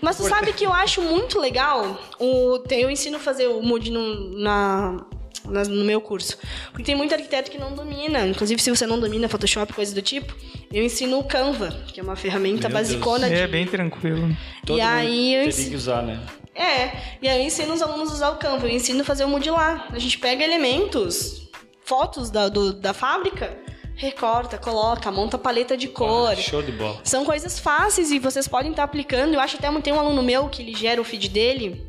[0.02, 1.98] Mas tu sabe que eu acho muito legal.
[2.20, 5.06] O, eu ensino a fazer o mood no, na,
[5.46, 6.38] no meu curso.
[6.72, 8.28] Porque tem muito arquiteto que não domina.
[8.28, 10.36] Inclusive, se você não domina Photoshop, coisa do tipo,
[10.72, 13.28] eu ensino o Canva, que é uma ferramenta meu basicona.
[13.28, 13.40] Deus.
[13.40, 13.46] De...
[13.46, 14.36] É bem tranquilo.
[14.66, 15.70] Todo e aí eu ensino...
[15.70, 16.20] que usar, né?
[16.54, 18.68] É, e aí eu ensino os alunos a usar o Canva.
[18.68, 19.88] Eu ensino a fazer o modular.
[19.92, 21.50] A gente pega elementos,
[21.84, 23.58] fotos da, do, da fábrica,
[23.96, 26.32] recorta, coloca, monta paleta de cor.
[26.32, 27.00] Ah, show de bola.
[27.04, 29.34] São coisas fáceis e vocês podem estar aplicando.
[29.34, 31.88] Eu acho até tem um aluno meu que ele gera o feed dele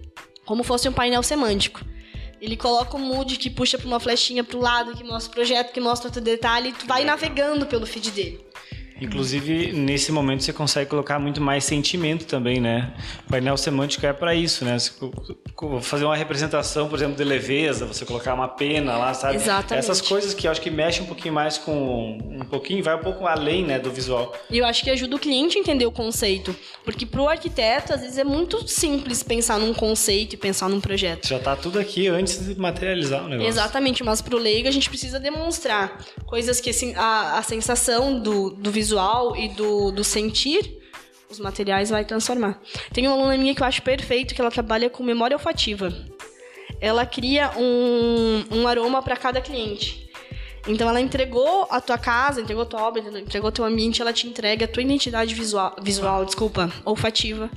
[0.49, 1.83] como fosse um painel semântico.
[2.41, 5.35] Ele coloca um mood que puxa para uma flechinha para o lado, que mostra o
[5.35, 8.45] projeto, que mostra outro detalhe, e tu vai navegando pelo feed dele.
[9.01, 12.93] Inclusive, nesse momento você consegue colocar muito mais sentimento também, né?
[13.27, 14.77] O painel semântico é para isso, né?
[15.83, 19.37] fazer uma representação, por exemplo, de leveza, você colocar uma pena lá, sabe?
[19.37, 19.85] Exatamente.
[19.85, 23.03] Essas coisas que eu acho que mexem um pouquinho mais com um pouquinho, vai um
[23.03, 24.35] pouco além, né, do visual.
[24.51, 27.93] E eu acho que ajuda o cliente a entender o conceito, porque para o arquiteto
[27.93, 31.27] às vezes é muito simples pensar num conceito e pensar num projeto.
[31.27, 33.49] Já tá tudo aqui antes de materializar o negócio.
[33.49, 38.21] Exatamente, mas para o leigo a gente precisa demonstrar coisas que assim, a, a sensação
[38.21, 38.88] do, do visual
[39.37, 40.79] e do, do sentir
[41.31, 42.61] os materiais vai transformar.
[42.93, 45.93] Tem uma aluna minha que eu acho perfeito, que ela trabalha com memória olfativa.
[46.81, 50.09] Ela cria um, um aroma para cada cliente.
[50.67, 54.27] Então ela entregou a tua casa, entregou a tua obra, entregou teu ambiente, ela te
[54.27, 57.51] entrega a tua identidade visual, visual desculpa, olfativa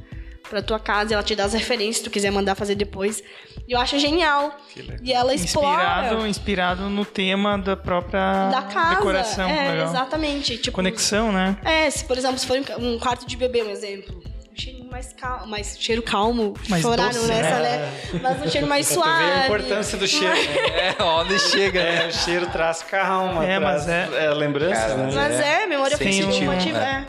[0.52, 3.24] para tua casa, ela te dá as referências se tu quiser mandar fazer depois.
[3.68, 4.54] E eu acho genial.
[5.02, 5.82] E ela explora.
[5.82, 8.96] Inspirado, inspirado no tema da própria da casa.
[8.96, 9.50] decoração.
[9.50, 9.88] É, legal.
[9.88, 10.58] exatamente.
[10.58, 11.58] Tipo, Conexão, né?
[11.64, 14.22] É, se por exemplo, se for um quarto de bebê, um exemplo.
[14.52, 16.54] Um cheiro mais calmo, mais cheiro calmo.
[16.68, 17.78] Mais choraram doce, nessa, né?
[17.78, 18.20] né?
[18.22, 19.24] Mas um cheiro mais suave.
[19.24, 20.36] ver a importância do cheiro.
[20.36, 20.96] né?
[21.00, 22.08] É, onde chega, É, né?
[22.08, 25.12] o cheiro traz calma, É, traz mas é- lembranças, Cara, né?
[25.16, 26.52] Mas é, memória afetiva um-.
[26.52, 27.06] É.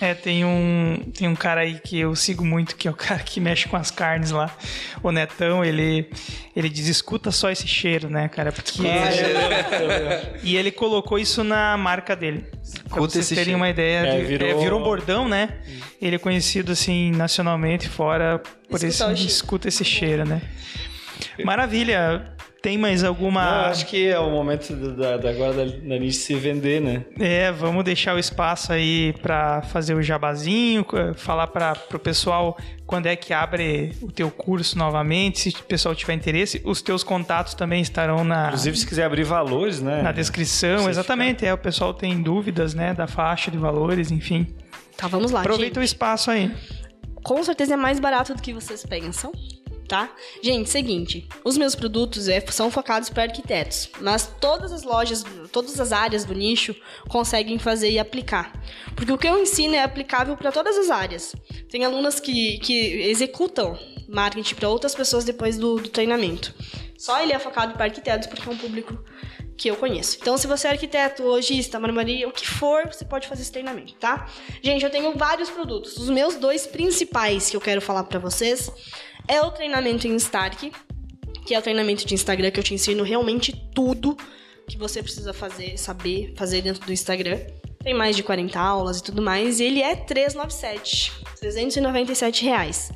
[0.00, 3.18] É, tem um, tem um cara aí que eu sigo muito, que é o cara
[3.20, 4.48] que mexe com as carnes lá.
[5.02, 6.08] O Netão, ele,
[6.54, 8.52] ele diz, escuta só esse cheiro, né, cara?
[8.52, 8.80] Porque...
[10.42, 12.42] e ele colocou isso na marca dele.
[12.42, 13.58] Pra Escuta vocês esse terem cheiro.
[13.58, 13.98] uma ideia.
[14.06, 15.48] É, de- virou- é, virou um bordão, né?
[16.00, 18.38] Ele é conhecido, assim, nacionalmente, fora
[18.70, 19.26] por Escuta esse...
[19.26, 20.40] Escuta esse cheiro, né?
[21.44, 22.36] Maravilha.
[22.60, 23.66] Tem mais Não, alguma...
[23.68, 27.04] acho que é o momento da, da, agora da, da Niche se vender, né?
[27.18, 30.84] É, vamos deixar o espaço aí para fazer o jabazinho,
[31.14, 35.94] falar para o pessoal quando é que abre o teu curso novamente, se o pessoal
[35.94, 36.60] tiver interesse.
[36.64, 40.02] Os teus contatos também estarão na, Inclusive, se quiser abrir valores, né?
[40.02, 40.88] na descrição.
[40.88, 44.46] Exatamente, é, o pessoal tem dúvidas, né, da faixa de valores, enfim.
[44.96, 45.92] Tá, vamos lá, Aproveita o gente.
[45.92, 46.50] espaço aí.
[47.22, 49.30] Com certeza é mais barato do que vocês pensam,
[49.88, 50.10] tá?
[50.42, 55.80] Gente, seguinte, os meus produtos é, são focados para arquitetos, mas todas as lojas, todas
[55.80, 56.76] as áreas do nicho
[57.08, 58.52] conseguem fazer e aplicar.
[58.94, 61.34] Porque o que eu ensino é aplicável para todas as áreas.
[61.70, 63.78] Tem alunas que, que executam
[64.08, 66.54] marketing para outras pessoas depois do, do treinamento.
[66.98, 68.98] Só ele é focado para arquitetos porque é um público
[69.58, 70.16] que eu conheço.
[70.22, 73.94] Então, se você é arquiteto, lojista, marmoraria, o que for, você pode fazer esse treinamento,
[73.94, 74.28] tá?
[74.62, 75.96] Gente, eu tenho vários produtos.
[75.96, 78.70] Os meus dois principais que eu quero falar pra vocês
[79.26, 80.70] é o treinamento em Stark,
[81.44, 84.16] que é o treinamento de Instagram que eu te ensino realmente tudo
[84.68, 87.40] que você precisa fazer, saber fazer dentro do Instagram.
[87.82, 92.92] Tem mais de 40 aulas e tudo mais, e ele é 397, 397 reais.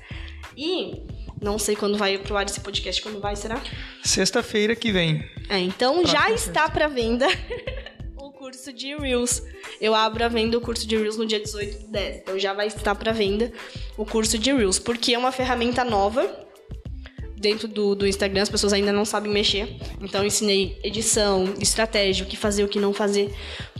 [0.56, 1.02] E
[1.42, 3.60] não sei quando vai pro ar esse podcast, quando vai, será?
[4.04, 5.28] Sexta-feira que vem.
[5.48, 7.26] É, então já está para venda
[8.16, 9.42] o curso de Reels.
[9.80, 12.16] Eu abro a venda o curso de Reels no dia 18 do 10.
[12.18, 13.52] Então já vai estar para venda
[13.96, 16.48] o curso de Reels, porque é uma ferramenta nova
[17.36, 19.76] dentro do, do Instagram, as pessoas ainda não sabem mexer.
[20.00, 23.34] Então eu ensinei edição, estratégia, o que fazer, o que não fazer.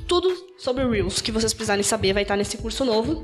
[0.09, 3.23] Tudo sobre Reels que vocês precisarem saber vai estar nesse curso novo,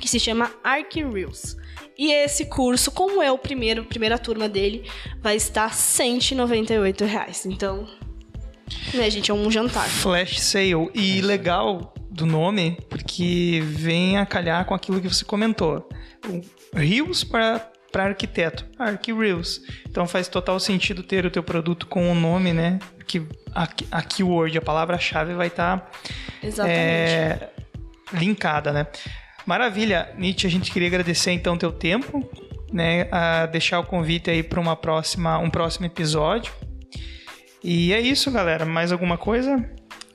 [0.00, 1.56] que se chama Arc Reels.
[1.96, 4.88] E esse curso, como é o primeiro, primeira turma dele,
[5.20, 7.46] vai estar 198 reais.
[7.46, 7.86] Então,
[8.92, 9.88] né, gente, é um jantar.
[9.88, 10.90] Flash Sale.
[10.94, 15.88] E legal do nome, porque vem a calhar com aquilo que você comentou.
[16.74, 19.60] Rios para para arquiteto, Arc Reels.
[19.88, 22.80] Então faz total sentido ter o teu produto com o nome, né?
[23.06, 23.24] Que
[23.54, 25.88] a, a keyword, a palavra-chave vai estar
[26.42, 26.76] Exatamente.
[26.76, 27.50] é,
[28.12, 28.88] linkada, né?
[29.46, 32.26] Maravilha, Nietzsche, a gente queria agradecer então teu tempo,
[32.72, 33.08] né?
[33.10, 36.52] A deixar o convite aí para uma próxima, um próximo episódio.
[37.62, 38.64] E é isso, galera.
[38.64, 39.70] Mais alguma coisa?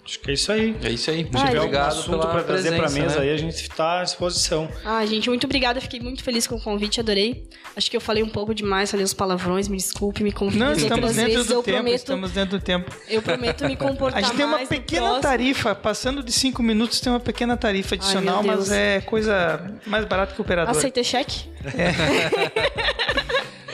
[0.10, 0.76] Acho que é isso aí.
[0.84, 1.18] É isso aí.
[1.24, 3.22] Muito Ah, Se tiver algum obrigado assunto pela para trazer para presença, mesa né?
[3.22, 4.68] aí, a gente está à disposição.
[4.84, 5.80] Ah, gente, muito obrigada.
[5.80, 7.48] Fiquei muito feliz com o convite, adorei.
[7.76, 10.72] Acho que eu falei um pouco demais, falei uns palavrões, me desculpe, me convide Não,
[10.74, 11.48] estamos dentro vezes.
[11.48, 12.92] do eu tempo, prometo, estamos dentro do tempo.
[13.08, 17.00] eu prometo me comportar A gente tem uma mais pequena tarifa, passando de cinco minutos
[17.00, 20.76] tem uma pequena tarifa adicional, meu mas é coisa mais barata que o operador.
[20.76, 21.48] Aceitei cheque?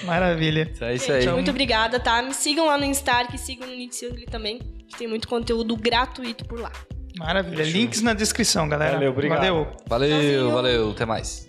[0.05, 0.71] Maravilha.
[0.81, 1.27] É isso aí.
[1.29, 2.21] Muito obrigada, tá?
[2.21, 6.59] Me sigam lá no Stark, sigam no Nitsilly também, que tem muito conteúdo gratuito por
[6.59, 6.71] lá.
[7.17, 7.63] Maravilha.
[7.63, 8.93] Links na descrição, galera.
[8.93, 9.39] Valeu, obrigado.
[9.39, 9.67] Valeu.
[9.87, 10.91] Valeu, valeu.
[10.91, 11.47] Até mais.